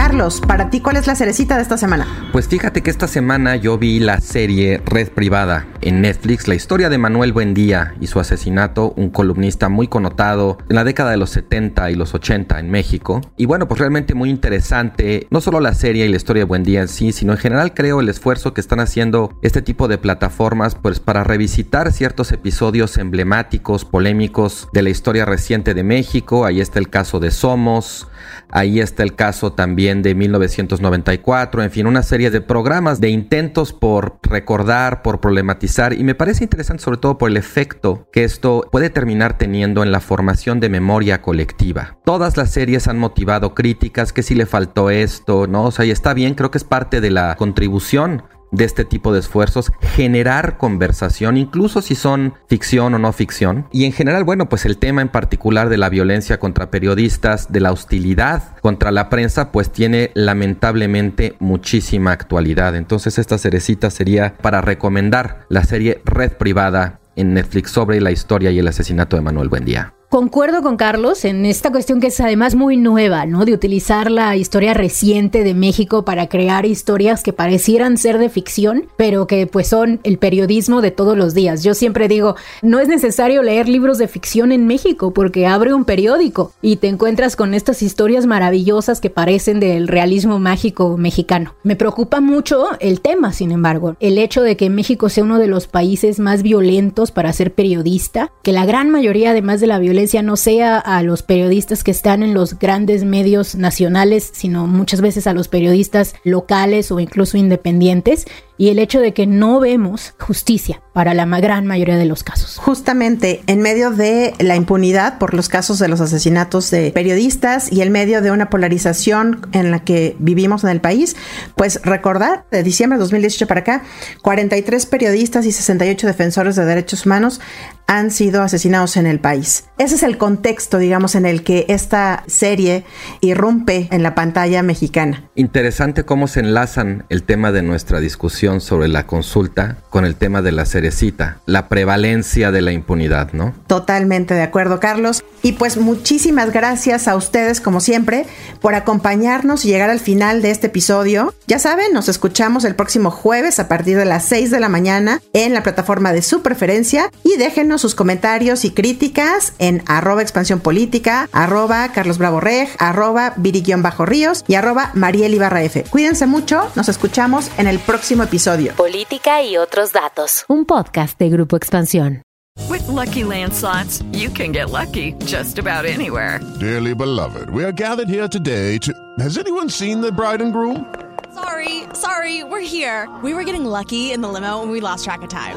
Carlos, 0.03 0.41
para 0.41 0.69
ti, 0.69 0.81
¿cuál 0.81 0.97
es 0.97 1.07
la 1.07 1.15
cerecita 1.15 1.55
de 1.55 1.63
esta 1.63 1.79
semana? 1.79 2.09
Pues 2.33 2.49
fíjate 2.49 2.83
que 2.83 2.91
esta 2.91 3.07
semana 3.07 3.55
yo 3.55 3.79
vi 3.79 4.01
la 4.01 4.19
serie 4.19 4.83
Red 4.85 5.11
Privada 5.11 5.69
en 5.81 6.01
Netflix, 6.01 6.49
la 6.49 6.57
historia 6.57 6.89
de 6.89 6.99
Manuel 6.99 7.33
Buendía 7.33 7.95
y 8.01 8.09
su 8.09 8.19
asesinato, 8.19 8.95
un 8.97 9.11
columnista 9.11 9.69
muy 9.69 9.87
connotado 9.87 10.59
en 10.69 10.75
la 10.75 10.83
década 10.83 11.13
de 11.13 11.19
los 11.19 11.31
70 11.31 11.93
y 11.93 11.95
los 11.95 12.15
80 12.15 12.59
en 12.59 12.69
México. 12.69 13.21
Y 13.37 13.47
bueno, 13.47 13.69
pues 13.69 13.79
realmente 13.79 14.15
muy 14.15 14.29
interesante, 14.29 15.29
no 15.31 15.41
solo 15.41 15.61
la 15.61 15.73
serie 15.73 16.05
y 16.05 16.09
la 16.09 16.17
historia 16.17 16.41
de 16.41 16.47
Buendía 16.47 16.81
en 16.81 16.89
sí, 16.89 17.13
sino 17.13 17.31
en 17.31 17.39
general 17.39 17.73
creo 17.73 18.01
el 18.01 18.09
esfuerzo 18.09 18.55
que 18.55 18.61
están 18.61 18.81
haciendo 18.81 19.39
este 19.41 19.63
tipo 19.63 19.87
de 19.87 19.99
plataformas 19.99 20.75
pues 20.75 20.99
para 20.99 21.23
revisitar 21.23 21.93
ciertos 21.93 22.33
episodios 22.33 22.99
emblemáticos, 22.99 23.85
polémicos 23.85 24.67
de 24.73 24.83
la 24.83 24.91
historia 24.91 25.27
reciente 25.27 25.75
de 25.75 25.85
México. 25.85 26.45
Ahí 26.45 26.61
está 26.61 26.81
el 26.81 26.91
caso 26.91 27.21
de 27.21 27.31
Somos, 27.31 28.09
ahí 28.51 28.81
está 28.81 29.03
el 29.03 29.15
caso 29.15 29.53
también 29.53 30.03
de 30.03 30.15
1994, 30.15 31.63
en 31.63 31.71
fin, 31.71 31.87
una 31.87 32.03
serie 32.03 32.31
de 32.31 32.41
programas 32.41 33.01
de 33.01 33.09
intentos 33.09 33.73
por 33.73 34.19
recordar, 34.23 35.03
por 35.03 35.21
problematizar 35.21 35.93
y 35.93 36.05
me 36.05 36.15
parece 36.15 36.45
interesante 36.45 36.83
sobre 36.83 36.99
todo 36.99 37.19
por 37.19 37.31
el 37.31 37.37
efecto 37.37 38.09
que 38.13 38.25
esto 38.25 38.67
puede 38.71 38.91
terminar 38.91 39.39
teniendo 39.39 39.83
en 39.83 39.93
la 39.93 40.01
formación 40.01 40.61
de 40.61 40.69
memoria 40.69 41.23
colectiva. 41.23 41.97
Todas 42.05 42.37
las 42.37 42.51
series 42.51 42.89
han 42.89 42.99
motivado 42.99 43.55
críticas, 43.55 44.13
que 44.13 44.23
si 44.23 44.35
le 44.35 44.47
faltó 44.47 44.91
esto, 44.91 45.47
¿no? 45.47 45.65
O 45.65 45.71
sea, 45.71 45.85
y 45.85 45.91
está 45.91 46.15
bien, 46.15 46.35
creo 46.35 46.51
que 46.51 46.59
es 46.59 46.65
parte 46.65 47.01
de 47.01 47.11
la 47.11 47.37
contribución 47.37 48.23
de 48.53 48.65
este 48.65 48.85
tipo 48.85 49.13
de 49.13 49.19
esfuerzos, 49.21 49.73
generar 49.81 50.59
conversación, 50.59 51.37
incluso 51.37 51.83
si 51.83 51.97
son 51.97 52.35
ficción 52.47 52.95
o 52.95 52.99
no 52.99 53.13
ficción. 53.13 53.67
Y 53.73 53.85
en 53.85 53.93
general, 53.93 54.23
bueno, 54.23 54.49
pues 54.49 54.65
el 54.65 54.79
tema 54.79 55.03
en 55.03 55.09
particular 55.09 55.69
de 55.69 55.79
la 55.79 55.89
violencia 55.89 56.39
contra 56.39 56.71
periodistas, 56.71 57.51
de 57.51 57.61
la 57.61 57.73
hostilidad 57.73 58.57
contra 58.61 58.93
la 58.93 59.09
prensa, 59.09 59.51
pues 59.51 59.73
tiene 59.73 60.13
lamentablemente 60.15 61.35
muchísima 61.41 62.13
actualidad. 62.13 62.77
Entonces 62.77 63.19
esta 63.19 63.39
cerecita 63.39 63.91
sería 63.91 64.37
para 64.37 64.61
recomendar 64.61 65.47
la 65.49 65.65
serie 65.65 66.01
Red 66.05 66.33
Privada 66.33 67.01
en 67.17 67.35
Netflix 67.35 67.71
sobre 67.71 68.01
la 68.01 68.11
historia 68.11 68.51
y 68.51 68.59
el 68.59 68.69
asesinato 68.69 69.17
de 69.17 69.23
Manuel 69.23 69.49
Buendía. 69.49 69.95
Concuerdo 70.13 70.61
con 70.61 70.77
Carlos 70.77 71.25
en 71.25 71.47
esta 71.47 71.73
cuestión 71.73 71.99
que 71.99 72.09
es 72.09 72.21
además 72.21 72.55
muy 72.55 72.77
nueva, 72.77 73.25
¿no? 73.25 73.47
De 73.47 73.55
utilizar 73.55 74.11
la 74.11 74.37
historia 74.37 74.75
reciente 74.75 75.43
de 75.43 75.55
México 75.55 76.05
para 76.05 76.27
crear 76.27 76.67
historias 76.67 77.23
que 77.23 77.33
parecieran 77.33 77.97
ser 77.97 78.19
de 78.19 78.29
ficción, 78.29 78.85
pero 78.99 79.27
que 79.27 79.47
pues 79.47 79.69
son 79.69 80.01
el 80.03 80.19
periodismo 80.19 80.83
de 80.83 80.91
todos 80.91 81.17
los 81.17 81.33
días. 81.33 81.65
Yo 81.65 81.73
siempre 81.73 82.09
digo, 82.09 82.37
no 82.61 82.79
es 82.79 82.89
necesario 82.89 83.43
leer 83.43 83.71
libros 83.71 83.97
de 83.97 84.07
ficción 84.07 84.53
en 84.53 84.67
México 84.67 85.15
porque 85.15 85.47
abre 85.47 85.73
un 85.73 85.87
periódico 85.87 86.53
y 86.61 86.77
te 86.77 86.89
encuentras 86.89 87.35
con 87.35 87.55
estas 87.55 87.81
historias 87.81 88.27
maravillosas 88.27 89.01
que 89.01 89.09
parecen 89.09 89.61
del 89.61 89.89
realismo 89.89 90.39
mágico 90.39 90.99
mexicano. 90.99 91.55
Me 91.63 91.75
preocupa 91.75 92.21
mucho 92.21 92.67
el 92.81 93.01
tema, 93.01 93.33
sin 93.33 93.51
embargo, 93.51 93.97
el 93.99 94.19
hecho 94.19 94.43
de 94.43 94.59
que 94.59 94.69
México 94.69 95.09
sea 95.09 95.25
uno 95.25 95.39
de 95.39 95.47
los 95.47 95.69
países 95.69 96.21
más 96.21 96.43
violentos 96.43 97.13
para 97.13 97.33
ser 97.33 97.55
periodista, 97.55 98.31
que 98.43 98.53
la 98.53 98.67
gran 98.67 98.91
mayoría 98.91 99.31
además 99.31 99.63
de 99.63 99.69
la 99.69 99.79
violencia 99.79 100.02
no 100.23 100.37
sea 100.37 100.79
a 100.79 101.03
los 101.03 101.23
periodistas 101.23 101.85
que 101.85 101.91
están 101.91 102.23
en 102.23 102.35
los 102.35 102.59
grandes 102.59 103.05
medios 103.05 103.55
nacionales, 103.55 104.31
sino 104.33 104.67
muchas 104.67 105.01
veces 105.01 105.27
a 105.27 105.33
los 105.33 105.49
periodistas 105.49 106.15
locales 106.25 106.91
o 106.91 107.01
incluso 107.01 107.37
independientes 107.37 108.27
y 108.59 108.69
el 108.69 108.79
hecho 108.79 109.01
de 109.01 109.13
que 109.13 109.27
no 109.27 109.61
vemos 109.61 110.15
justicia 110.21 110.83
para 110.93 111.15
la 111.15 111.27
gran 111.41 111.67
mayoría 111.67 111.97
de 111.97 112.05
los 112.05 112.23
casos. 112.23 112.59
Justamente 112.59 113.43
en 113.47 113.61
medio 113.61 113.91
de 113.91 114.35
la 114.39 114.57
impunidad 114.57 115.19
por 115.19 115.35
los 115.35 115.49
casos 115.49 115.79
de 115.79 115.89
los 115.89 116.01
asesinatos 116.01 116.71
de 116.71 116.93
periodistas 116.93 117.73
y 117.73 117.83
en 117.83 117.91
medio 117.91 118.23
de 118.23 118.31
una 118.31 118.51
polarización 118.51 119.49
en 119.53 119.71
la 119.71 119.81
que 119.85 120.15
vivimos 120.19 120.65
en 120.65 120.71
el 120.71 120.81
país, 120.81 121.17
pues 121.57 121.81
recordar 121.83 122.45
de 122.51 122.63
diciembre 122.63 122.99
de 122.99 123.01
2018 123.01 123.47
para 123.47 123.61
acá, 123.61 123.83
43 124.23 124.87
periodistas 124.87 125.47
y 125.47 125.53
68 125.53 126.07
defensores 126.07 126.55
de 126.57 126.65
derechos 126.65 127.07
humanos 127.07 127.41
han 127.87 128.11
sido 128.11 128.43
asesinados 128.43 128.97
en 128.97 129.07
el 129.07 129.21
país. 129.21 129.65
Ese 129.79 129.97
es 129.97 130.03
el 130.03 130.17
contexto, 130.17 130.79
digamos, 130.79 131.15
en 131.15 131.27
el 131.27 131.43
que 131.43 131.67
esta 131.69 132.23
serie 132.27 132.85
irrumpe 133.21 133.89
en 133.91 134.03
la 134.03 134.15
pantalla 134.15 134.63
mexicana. 134.63 135.29
Interesante 135.35 136.05
cómo 136.05 136.29
se 136.29 136.41
enlazan 136.41 137.05
el 137.09 137.23
tema 137.25 137.53
de 137.53 137.63
nuestra 137.63 138.01
discusión 138.01 138.61
sobre 138.61 138.89
la 138.89 139.07
consulta 139.07 139.79
con 139.91 140.05
el 140.05 140.17
tema 140.17 140.43
de 140.43 140.53
la 140.53 140.67
cerecita, 140.67 141.41
la 141.47 141.69
prevalencia 141.69 142.51
de 142.51 142.63
la 142.63 142.73
impunidad, 142.73 143.33
¿no? 143.33 143.55
Totalmente 143.67 144.35
de 144.35 144.43
acuerdo, 144.43 144.81
Carlos. 144.81 145.25
Y 145.43 145.53
pues 145.53 145.77
muchísimas 145.77 146.53
gracias 146.53 147.09
a 147.09 147.17
ustedes, 147.17 147.61
como 147.61 147.81
siempre, 147.81 148.27
por 148.61 148.75
acompañarnos 148.75 149.65
y 149.65 149.69
llegar 149.69 149.91
al 149.91 150.01
final 150.01 150.41
de 150.43 150.51
este 150.51 150.69
episodio. 150.69 151.35
Ya 151.47 151.59
saben, 151.59 151.93
nos 151.93 152.09
escuchamos 152.09 152.65
el 152.65 152.77
próximo 152.77 153.11
jueves 153.11 153.59
a 153.59 153.69
partir 153.69 153.97
de 153.97 154.05
las 154.05 154.25
6 154.27 154.51
de 154.51 154.61
la 154.61 154.69
mañana 154.69 155.21
en 155.33 155.53
la 155.53 155.63
plataforma 155.63 156.13
de 156.13 156.23
su 156.23 156.43
preferencia 156.43 157.11
y 157.25 157.37
déjenos 157.37 157.82
sus 157.83 157.95
comentarios 157.95 158.65
y 158.65 158.71
críticas 158.71 159.53
en 159.59 159.83
arroba 159.87 160.23
expansión 160.23 160.61
política, 160.61 161.29
arroba 161.33 161.93
Carlos 161.93 162.17
Bravo 162.17 162.41
Reg, 162.41 162.69
arroba 162.79 163.35
Viri-Bajo 163.37 164.07
Ríos 164.07 164.45
y 164.49 164.55
arroba 164.55 164.93
Mariel 164.95 165.35
Ibarra 165.35 165.63
F. 165.65 165.85
Cuídense 165.91 166.27
mucho, 166.27 166.71
nos 166.77 166.89
escuchamos 166.89 167.51
en 167.59 167.67
el 167.67 167.79
próximo 167.81 168.23
episodio. 168.23 168.73
Política 168.77 169.43
y 169.43 169.57
otros 169.57 169.93
datos. 169.93 170.45
Un 170.49 170.65
podcast 170.65 171.19
de 171.19 171.29
Grupo 171.29 171.57
Expansión. 171.57 172.23
With 172.69 172.87
lucky 172.87 173.25
landslots, 173.25 174.05
you 174.13 174.31
can 174.31 174.53
get 174.53 174.71
lucky 174.71 175.15
just 175.27 175.59
about 175.59 175.85
anywhere. 175.85 176.39
Dearly 176.61 176.95
beloved, 176.95 177.51
we 177.51 177.65
are 177.65 177.73
gathered 177.73 178.09
here 178.09 178.29
today 178.29 178.79
to. 178.79 178.93
Has 179.19 179.39
anyone 179.39 179.69
seen 179.69 180.01
the 180.01 180.13
bride 180.13 180.41
and 180.41 180.53
groom? 180.53 180.87
Sorry, 181.35 181.85
sorry, 181.95 182.45
we're 182.45 182.61
here. 182.61 183.09
We 183.23 183.33
were 183.35 183.45
getting 183.45 183.65
lucky 183.65 184.13
in 184.13 184.21
the 184.21 184.29
limo 184.29 184.63
and 184.63 184.71
we 184.71 184.81
lost 184.81 185.05
track 185.05 185.23
of 185.23 185.31
time. 185.31 185.57